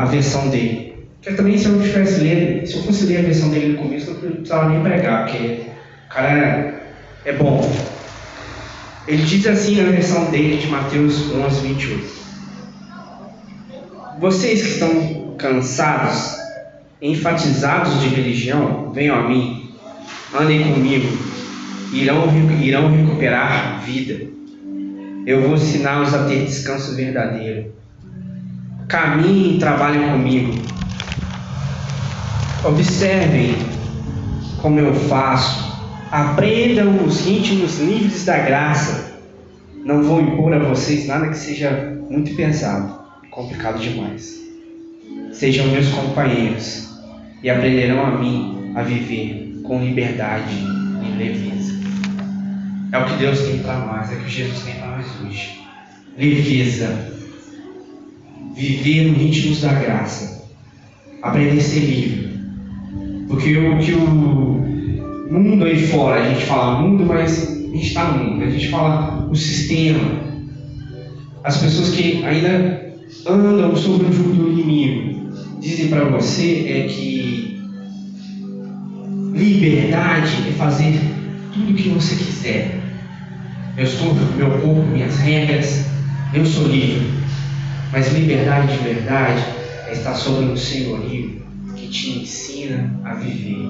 a 0.02 0.06
versão 0.06 0.50
dele. 0.50 0.96
Porque 1.22 1.36
também 1.36 1.58
se 1.58 1.68
eu 1.68 1.82
tivesse 1.82 2.22
lendo, 2.22 2.68
se 2.68 2.76
eu 2.76 2.84
fosse 2.84 3.06
ler 3.06 3.20
a 3.20 3.22
versão 3.24 3.50
dele 3.50 3.74
no 3.74 3.78
começo, 3.78 4.12
eu 4.12 4.14
não 4.14 4.32
precisava 4.32 4.70
nem 4.70 4.82
pregar, 4.82 5.26
porque 5.26 5.62
o 6.08 6.14
cara 6.14 6.30
é, 6.30 7.30
é 7.30 7.34
bom. 7.34 7.62
Ele 9.08 9.24
diz 9.24 9.46
assim 9.46 9.82
na 9.82 9.92
versão 9.92 10.32
dele 10.32 10.58
de 10.58 10.68
Mateus 10.68 11.32
11, 11.32 11.68
28. 11.68 12.25
Vocês 14.26 14.60
que 14.64 14.70
estão 14.70 15.36
cansados, 15.38 16.36
enfatizados 17.00 18.02
de 18.02 18.08
religião, 18.08 18.92
venham 18.92 19.20
a 19.20 19.30
mim, 19.30 19.70
andem 20.34 20.74
comigo, 20.74 21.16
irão, 21.94 22.24
irão 22.60 22.90
recuperar 22.90 23.84
vida. 23.86 24.26
Eu 25.28 25.44
vou 25.44 25.54
ensiná-los 25.54 26.12
a 26.16 26.26
ter 26.26 26.44
descanso 26.44 26.96
verdadeiro. 26.96 27.72
Caminhem 28.88 29.58
e 29.58 29.60
trabalhem 29.60 30.10
comigo. 30.10 30.60
Observem 32.64 33.54
como 34.60 34.80
eu 34.80 34.96
faço. 34.96 35.88
Aprendam 36.12 37.06
os 37.06 37.28
ritmos 37.28 37.78
livres 37.78 38.26
da 38.26 38.40
graça. 38.40 39.20
Não 39.86 40.02
vou 40.02 40.20
impor 40.20 40.52
a 40.52 40.58
vocês 40.58 41.06
nada 41.06 41.28
que 41.28 41.38
seja 41.38 41.96
muito 42.10 42.36
pesado, 42.36 43.05
complicado 43.36 43.82
demais. 43.82 44.42
Sejam 45.34 45.68
meus 45.68 45.90
companheiros 45.90 46.90
e 47.44 47.50
aprenderão 47.50 48.06
a 48.06 48.12
mim 48.12 48.72
a 48.74 48.82
viver 48.82 49.60
com 49.64 49.84
liberdade 49.84 50.56
e 51.04 51.18
leveza. 51.18 51.74
É 52.94 52.98
o 52.98 53.06
que 53.06 53.18
Deus 53.18 53.42
tem 53.42 53.60
para 53.60 53.80
nós, 53.80 54.12
é 54.12 54.16
o 54.16 54.20
que 54.20 54.30
Jesus 54.30 54.64
tem 54.64 54.76
para 54.76 54.98
nós 54.98 55.06
hoje. 55.22 55.60
Leveza. 56.18 57.14
Viver 58.56 59.12
no 59.12 59.18
ritmos 59.18 59.62
da 59.62 59.74
graça. 59.74 60.48
Aprender 61.22 61.60
a 61.60 61.62
ser 61.62 61.80
livre. 61.82 62.40
Porque 63.28 63.58
o 63.58 63.80
que 63.80 63.92
o 63.92 65.34
mundo 65.34 65.66
aí 65.66 65.86
fora, 65.88 66.22
a 66.22 66.30
gente 66.30 66.46
fala 66.46 66.82
mundo, 66.82 67.06
mas 67.06 67.50
a 67.50 67.76
gente 67.76 67.88
está 67.88 68.14
no 68.14 68.24
mundo. 68.24 68.46
A 68.46 68.50
gente 68.50 68.70
fala 68.70 69.28
o 69.30 69.36
sistema. 69.36 70.24
As 71.44 71.58
pessoas 71.58 71.90
que 71.90 72.24
ainda 72.24 72.85
andam 73.26 73.76
sobre 73.76 74.08
o 74.08 74.14
jugo 74.14 74.34
do 74.34 74.52
inimigo 74.52 75.16
dizem 75.60 75.90
para 75.90 76.06
você 76.06 76.66
é 76.68 76.88
que 76.88 77.60
liberdade 79.34 80.48
é 80.48 80.52
fazer 80.52 81.00
tudo 81.54 81.72
o 81.72 81.76
que 81.76 81.90
você 81.90 82.16
quiser. 82.16 82.80
Eu 83.78 83.88
sou 83.88 84.14
meu 84.14 84.52
corpo, 84.60 84.84
minhas 84.84 85.18
regras, 85.18 85.86
eu 86.34 86.46
sou 86.46 86.68
livre. 86.68 87.10
Mas 87.92 88.14
liberdade 88.14 88.78
de 88.78 88.84
verdade 88.84 89.44
é 89.88 89.94
estar 89.94 90.14
sobre 90.14 90.46
um 90.46 90.56
senhorio 90.56 91.42
que 91.76 91.88
te 91.88 92.20
ensina 92.20 93.00
a 93.04 93.16
viver. 93.16 93.70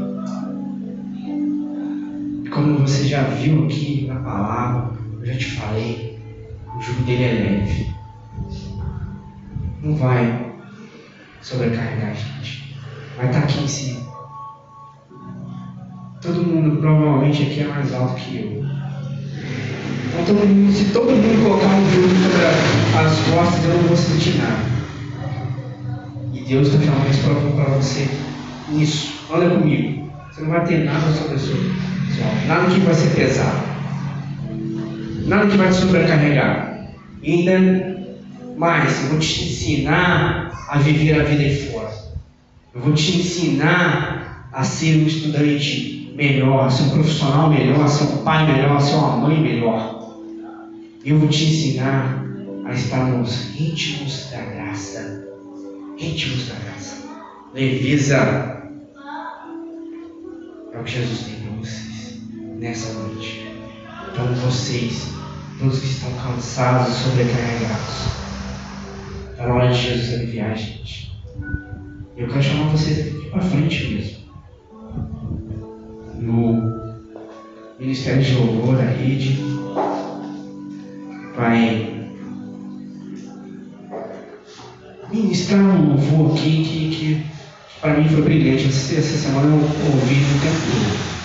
E 2.43 2.49
como 2.49 2.79
você 2.79 3.07
já 3.07 3.23
viu 3.23 3.65
aqui 3.65 4.05
na 4.07 4.15
palavra, 4.15 4.91
eu 5.19 5.25
já 5.25 5.37
te 5.37 5.45
falei, 5.51 6.19
o 6.77 6.81
jugo 6.81 7.03
dele 7.03 7.23
é 7.23 7.33
leve. 7.33 7.94
Não 9.85 9.95
vai 9.97 10.51
sobrecarregar 11.43 12.09
a 12.09 12.13
gente. 12.13 12.75
Vai 13.17 13.27
estar 13.27 13.37
aqui 13.37 13.63
em 13.63 13.67
cima. 13.67 14.01
Todo 16.19 16.43
mundo 16.43 16.77
provavelmente 16.77 17.43
aqui 17.43 17.59
é 17.59 17.67
mais 17.67 17.93
alto 17.93 18.15
que 18.15 18.35
eu. 18.35 18.65
Então, 20.07 20.25
todo 20.25 20.47
mundo, 20.47 20.73
se 20.73 20.85
todo 20.85 21.11
mundo 21.11 21.43
colocar 21.43 21.67
um 21.67 21.91
jugo 21.91 22.07
sobre 22.07 22.45
as 22.97 23.19
costas, 23.29 23.63
eu 23.63 23.77
não 23.77 23.83
vou 23.83 23.95
sentir 23.95 24.37
nada. 24.39 24.65
E 26.33 26.39
Deus 26.45 26.67
está 26.67 26.79
falando 26.79 27.11
isso 27.11 27.53
para 27.55 27.75
você. 27.75 28.09
Isso. 28.71 29.13
Olha 29.29 29.51
comigo. 29.51 30.11
Você 30.31 30.41
não 30.41 30.49
vai 30.49 30.65
ter 30.65 30.83
nada 30.83 31.11
sobre 31.11 31.35
a 31.35 31.37
sua 31.37 31.55
Nada 32.47 32.73
que 32.73 32.79
vai 32.79 32.93
ser 32.95 33.15
pesado. 33.15 33.59
Nada 35.27 35.45
que 35.45 35.57
vai 35.57 35.67
te 35.67 35.75
sobrecarregar. 35.75 36.87
Ainda 37.23 37.94
mais, 38.57 39.03
eu 39.03 39.09
vou 39.09 39.19
te 39.19 39.43
ensinar 39.43 40.51
a 40.69 40.77
viver 40.79 41.19
a 41.19 41.23
vida 41.23 41.43
aí 41.43 41.67
fora. 41.67 41.93
Eu 42.73 42.81
vou 42.81 42.93
te 42.93 43.17
ensinar 43.17 44.49
a 44.51 44.63
ser 44.63 44.97
um 44.97 45.07
estudante 45.07 46.13
melhor, 46.15 46.65
a 46.65 46.69
ser 46.69 46.83
um 46.83 46.89
profissional 46.91 47.49
melhor, 47.49 47.83
a 47.83 47.87
ser 47.87 48.05
um 48.05 48.23
pai 48.23 48.51
melhor, 48.51 48.77
a 48.77 48.79
ser 48.79 48.95
uma 48.95 49.17
mãe 49.17 49.39
melhor. 49.39 50.15
Eu 51.03 51.19
vou 51.19 51.29
te 51.29 51.45
ensinar 51.45 52.25
a 52.65 52.73
estar 52.73 53.05
nos 53.05 53.59
íntimos 53.59 54.29
da 54.31 54.41
graça. 54.41 55.27
Íntimos 55.97 56.47
da 56.47 56.55
graça. 56.55 57.03
Leveza. 57.53 58.15
É 60.73 60.79
o 60.79 60.83
que 60.83 60.91
Jesus 60.91 61.19
tem 61.21 61.35
para 61.35 61.51
vocês 61.51 62.19
nessa 62.59 62.93
noite. 62.93 63.45
Então 64.11 64.33
vocês, 64.35 65.09
todos 65.59 65.79
que 65.79 65.87
estão 65.87 66.11
cansados 66.13 66.93
sobrecarregados, 66.95 68.24
hora 69.53 69.71
de 69.71 69.81
Jesus 69.81 70.13
aliviar 70.13 70.57
gente. 70.57 71.11
Eu 72.17 72.27
quero 72.27 72.43
chamar 72.43 72.69
vocês 72.69 73.07
aqui 73.07 73.29
para 73.29 73.41
frente 73.41 73.87
mesmo. 73.87 74.17
No 76.19 76.75
Ministério 77.79 78.23
de 78.23 78.33
Louvor, 78.35 78.77
da 78.77 78.85
rede, 78.85 79.37
vai 81.35 81.95
ministrar 85.11 85.59
um 85.59 85.89
louvor 85.89 86.31
aqui 86.31 86.63
que, 86.63 86.95
que 86.95 87.25
para 87.81 87.99
mim 87.99 88.07
foi 88.09 88.21
brilhante. 88.21 88.67
Essa, 88.67 88.95
essa 88.95 89.17
semana 89.17 89.47
eu 89.47 89.55
ouvi 89.55 90.15
o 90.15 90.39
tempo 90.41 90.61
todo. 90.71 91.15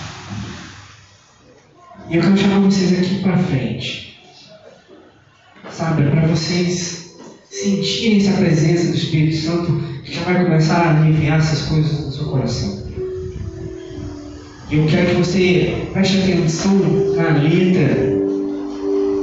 E 2.09 2.15
eu 2.17 2.21
quero 2.21 2.37
chamar 2.37 2.59
vocês 2.59 2.99
aqui 2.99 3.21
para 3.23 3.37
frente. 3.37 4.19
Sabe, 5.69 6.03
para 6.11 6.27
vocês 6.27 7.00
sentirem 7.51 8.17
essa 8.17 8.37
presença 8.37 8.87
do 8.87 8.95
Espírito 8.95 9.35
Santo 9.35 9.83
que 10.05 10.15
já 10.15 10.23
vai 10.23 10.43
começar 10.43 10.77
a 10.77 11.01
aliviar 11.01 11.37
essas 11.37 11.63
coisas 11.63 12.05
no 12.05 12.11
seu 12.11 12.25
coração. 12.25 12.81
Eu 14.71 14.85
quero 14.87 15.09
que 15.09 15.15
você 15.15 15.87
preste 15.91 16.17
atenção 16.19 16.73
na 17.17 17.37
letra 17.39 18.21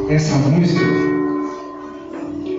dessa 0.09 0.37
música. 0.37 0.85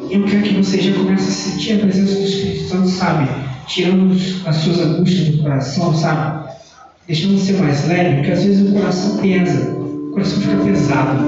Eu 0.10 0.24
quero 0.26 0.42
que 0.42 0.56
você 0.56 0.82
já 0.82 0.94
comece 0.96 1.30
a 1.30 1.32
sentir 1.32 1.74
a 1.74 1.80
presença 1.80 2.16
do 2.16 2.24
Espírito 2.24 2.68
Santo, 2.68 2.88
sabe? 2.88 3.30
Tirando 3.68 4.20
as 4.48 4.56
suas 4.56 4.80
angústias 4.80 5.28
do 5.28 5.44
coração, 5.44 5.94
sabe? 5.94 6.50
Deixando 7.06 7.36
de 7.36 7.42
ser 7.42 7.60
mais 7.60 7.88
leve, 7.88 8.16
porque 8.16 8.32
às 8.32 8.44
vezes 8.44 8.68
o 8.68 8.74
coração 8.74 9.18
pesa, 9.18 9.70
o 9.70 10.12
coração 10.14 10.42
fica 10.42 10.64
pesado. 10.64 11.24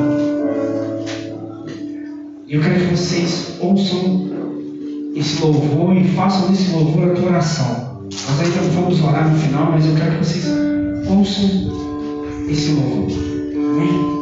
Eu 2.49 2.59
quero 2.59 2.79
que 2.79 2.95
vocês 2.95 3.55
ouçam 3.59 4.30
esse 5.15 5.41
louvor 5.41 5.95
e 5.95 6.07
façam 6.09 6.49
desse 6.49 6.71
louvor 6.71 7.11
a 7.11 7.13
tua 7.13 7.29
oração. 7.29 8.01
Nós 8.03 8.39
ainda 8.39 8.61
vamos 8.73 9.01
orar 9.01 9.29
no 9.29 9.37
final, 9.39 9.71
mas 9.71 9.85
eu 9.85 9.95
quero 9.95 10.17
que 10.17 10.25
vocês 10.25 10.45
ouçam 11.07 12.47
esse 12.49 12.71
louvor. 12.71 13.11
Amém? 13.55 14.20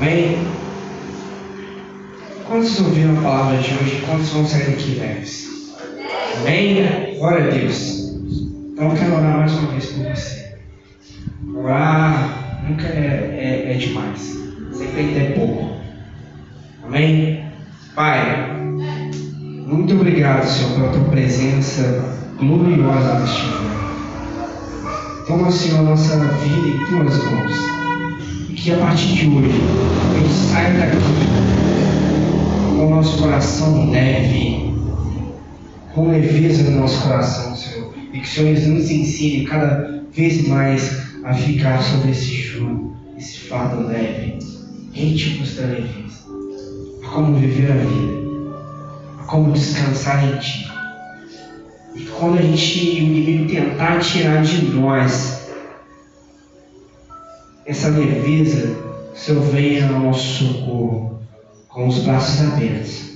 Amém? 0.00 0.38
Quantos 2.46 2.80
ouviram 2.80 3.18
a 3.18 3.22
palavra 3.22 3.58
de 3.58 3.74
hoje? 3.74 4.02
Quantos 4.06 4.28
vão 4.28 4.46
sair 4.46 4.70
daqui 4.70 4.94
leves? 4.94 5.74
Amém? 6.38 7.16
Glória 7.18 7.46
a 7.46 7.50
Deus. 7.50 8.14
Então 8.72 8.90
eu 8.90 8.96
quero 8.96 9.16
orar 9.16 9.38
mais 9.38 9.52
uma 9.54 9.72
vez 9.72 9.86
por 9.86 10.04
você. 10.04 10.54
Orar 11.52 12.64
nunca 12.68 12.86
é, 12.86 13.66
é, 13.66 13.72
é 13.72 13.76
demais. 13.76 14.20
Sempre 14.72 15.18
é 15.18 15.32
pouco. 15.36 15.68
Amém? 16.84 17.44
Pai, 17.96 18.52
muito 19.66 19.94
obrigado, 19.94 20.46
Senhor, 20.46 20.74
pela 20.74 20.92
tua 20.92 21.04
presença 21.06 22.04
gloriosa 22.38 23.18
neste 23.18 23.42
lugar. 23.46 25.24
Toma, 25.26 25.50
Senhor, 25.50 25.80
a 25.80 25.82
nossa 25.82 26.16
vida 26.18 26.68
em 26.68 26.86
tuas 26.86 27.24
mãos 27.24 27.77
que 28.62 28.72
a 28.72 28.76
partir 28.78 29.14
de 29.14 29.26
hoje 29.28 29.52
gente 30.14 30.34
saia 30.34 30.78
daqui 30.78 30.96
com 32.70 32.86
o 32.86 32.90
nosso 32.90 33.18
coração 33.18 33.90
leve, 33.90 34.74
com 35.94 36.10
leveza 36.10 36.68
no 36.68 36.80
nosso 36.80 37.00
coração, 37.02 37.54
Senhor. 37.54 37.94
E 38.12 38.18
que 38.18 38.26
o 38.26 38.28
Senhor 38.28 38.74
nos 38.74 38.90
ensine 38.90 39.44
cada 39.46 40.02
vez 40.12 40.46
mais 40.48 41.02
a 41.24 41.34
ficar 41.34 41.80
sobre 41.80 42.10
esse 42.10 42.34
jugo, 42.34 42.96
esse 43.16 43.38
fardo 43.40 43.86
leve, 43.86 44.38
íntimos 44.94 45.54
da 45.54 45.62
leveza, 45.62 46.26
a 47.04 47.08
como 47.08 47.34
viver 47.36 47.70
a 47.70 47.76
vida, 47.76 48.12
a 49.20 49.22
como 49.24 49.52
descansar 49.52 50.24
em 50.24 50.38
Ti. 50.38 50.68
E 51.94 52.00
quando 52.18 52.38
a 52.38 52.42
gente, 52.42 52.78
o 52.80 52.98
inimigo 52.98 53.52
tentar 53.52 54.00
tirar 54.00 54.42
de 54.42 54.66
nós 54.66 55.37
essa 57.68 57.90
leveza, 57.90 58.74
Senhor, 59.14 59.42
venha 59.42 59.86
ao 59.88 60.00
nosso 60.00 60.46
socorro 60.46 61.20
com 61.68 61.86
os 61.86 61.98
braços 61.98 62.40
abertos 62.40 63.12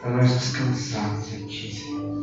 para 0.00 0.12
nós 0.12 0.30
descansarmos 0.30 1.34
em 1.34 1.46
Ti, 1.48 1.74
Senhor. 1.74 2.14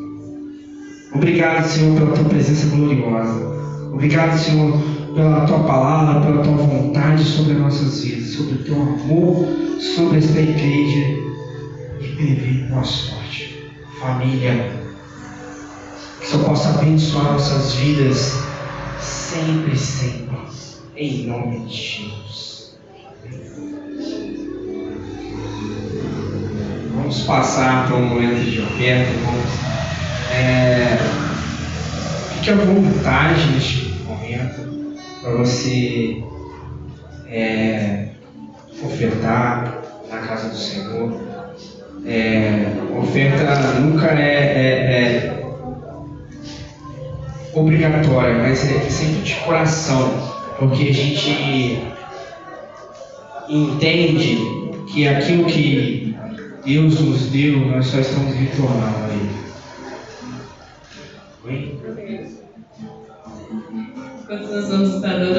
Obrigado, 1.14 1.68
Senhor, 1.68 1.98
pela 1.98 2.16
Tua 2.16 2.30
presença 2.30 2.68
gloriosa. 2.74 3.46
Obrigado, 3.92 4.38
Senhor, 4.40 4.72
pela 5.14 5.46
Tua 5.46 5.60
palavra, 5.66 6.22
pela 6.22 6.42
Tua 6.44 6.56
vontade 6.56 7.26
sobre 7.26 7.52
as 7.52 7.60
nossas 7.60 8.02
vidas, 8.02 8.30
sobre 8.30 8.54
o 8.54 8.64
Teu 8.64 8.76
amor 8.76 9.46
sobre 9.96 10.20
esta 10.20 10.40
igreja 10.40 11.20
e 12.00 12.08
pedir 12.16 12.68
boa 12.70 12.86
sorte. 12.86 13.70
Família, 14.00 14.72
que 16.22 16.28
Senhor 16.28 16.46
possa 16.46 16.70
abençoar 16.70 17.34
nossas 17.34 17.74
vidas 17.74 18.40
sempre, 19.02 19.78
sempre 19.78 20.55
em 20.98 21.28
nome 21.28 21.60
de 21.66 21.76
Jesus. 21.76 22.78
Vamos 26.96 27.22
passar 27.24 27.88
para 27.88 27.98
um 27.98 28.06
momento 28.06 28.50
de 28.50 28.62
oferta, 28.62 29.12
irmãos. 29.12 29.50
É, 30.32 30.98
fique 32.34 32.50
à 32.50 32.56
vontade 32.56 33.46
neste 33.52 33.94
momento 34.04 34.98
para 35.22 35.32
você 35.32 36.24
é, 37.28 38.08
ofertar 38.82 39.82
na 40.10 40.18
casa 40.20 40.50
do 40.50 40.56
Senhor. 40.56 41.26
É, 42.06 42.68
oferta 42.98 43.80
nunca 43.80 44.08
é, 44.08 44.22
é, 44.22 44.72
é 45.02 45.46
obrigatória, 47.54 48.36
mas 48.36 48.64
é 48.64 48.80
sempre 48.90 49.22
de 49.24 49.36
coração 49.38 50.35
porque 50.58 50.90
a 50.90 50.94
gente 50.94 51.80
entende 53.50 54.38
que 54.92 55.08
aquilo 55.08 55.46
que 55.46 56.16
Deus 56.66 57.00
nos 57.00 57.28
deu, 57.28 57.60
nós 57.60 57.88
só 57.88 58.00
estamos 58.00 58.34
retornando 58.36 59.06
a 59.06 59.10
Ele. 59.14 59.36
Nós 64.28 64.70
vamos 64.70 64.96
estar 64.96 65.20
dando 65.20 65.38